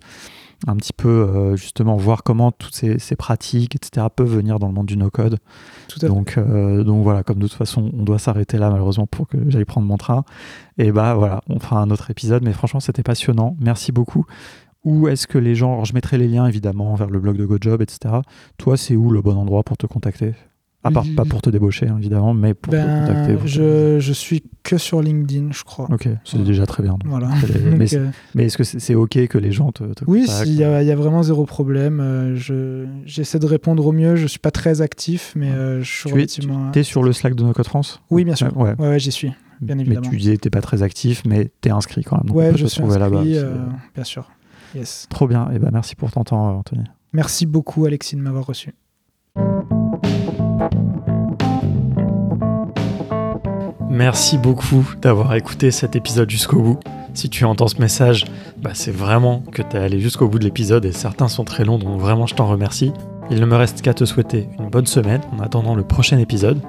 [0.66, 4.68] un petit peu euh, justement voir comment toutes ces, ces, pratiques, etc., peuvent venir dans
[4.68, 5.38] le monde du no-code.
[6.01, 9.38] Donc, euh, donc voilà, comme de toute façon, on doit s'arrêter là malheureusement pour que
[9.49, 10.24] j'aille prendre mon train.
[10.78, 13.55] Et bah voilà, on fera un autre épisode, mais franchement, c'était passionnant.
[13.60, 14.26] Merci beaucoup.
[14.84, 17.45] Où est-ce que les gens, alors je mettrai les liens évidemment vers le blog de
[17.45, 18.16] GoJob, etc.
[18.58, 20.34] Toi, c'est où le bon endroit pour te contacter?
[20.84, 23.34] À part, pas pour te débaucher, hein, évidemment, mais pour ben, te contacter.
[23.34, 25.88] Pour je, je, suis que sur LinkedIn, je crois.
[25.91, 26.43] Ok, c'est ouais.
[26.43, 26.97] déjà très bien.
[27.05, 27.30] Voilà.
[27.78, 28.07] mais, euh...
[28.36, 30.63] mais est-ce que c'est est OK que les gens te, te Oui, il y, y,
[30.63, 31.99] a vraiment zéro problème.
[32.01, 34.15] Euh, J'essaie de répondre au mieux.
[34.15, 36.71] Je ne suis pas très actif, mais euh, je suis tu relativement...
[36.71, 38.01] Tu es sur le Slack de No Code France?
[38.09, 38.55] Oui, bien sûr.
[38.55, 38.99] Ouais, ouais.
[38.99, 40.01] j'y suis, bien évidemment.
[40.03, 42.28] Mais tu disais que tu n'es pas très actif, mais tu es inscrit quand même.
[42.28, 43.47] Donc ouais, on peut je te suis trouver inscrit, là-bas.
[43.47, 43.65] euh,
[43.95, 44.30] bien sûr.
[44.75, 45.07] Yes.
[45.09, 45.49] Trop bien.
[45.51, 46.84] Et ben, merci pour ton temps, Anthony.
[47.13, 48.73] Merci beaucoup, Alexis, de m'avoir reçu.
[53.89, 56.80] Merci beaucoup d'avoir écouté cet épisode jusqu'au bout.
[57.14, 58.26] Si tu entends ce message,
[58.62, 61.66] bah c'est vraiment que tu es allé jusqu'au bout de l'épisode et certains sont très
[61.66, 62.93] longs, donc vraiment je t'en remercie.
[63.32, 66.60] Il ne me reste qu'à te souhaiter une bonne semaine en attendant le prochain épisode.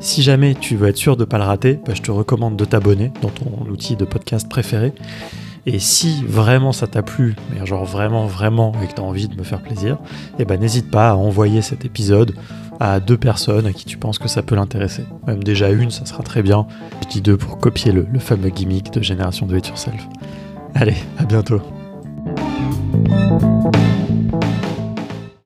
[0.00, 2.56] Si jamais tu veux être sûr de ne pas le rater, bah je te recommande
[2.56, 4.92] de t'abonner dans ton outil de podcast préféré.
[5.64, 9.26] Et si vraiment ça t'a plu, mais genre vraiment, vraiment, et que tu as envie
[9.26, 9.98] de me faire plaisir,
[10.38, 12.34] eh ben n'hésite pas à envoyer cet épisode
[12.80, 15.04] à deux personnes à qui tu penses que ça peut l'intéresser.
[15.26, 16.66] Même déjà une, ça sera très bien.
[17.02, 20.06] Je dis deux pour copier le, fameux gimmick de génération de It Yourself.
[20.74, 21.60] Allez, à bientôt.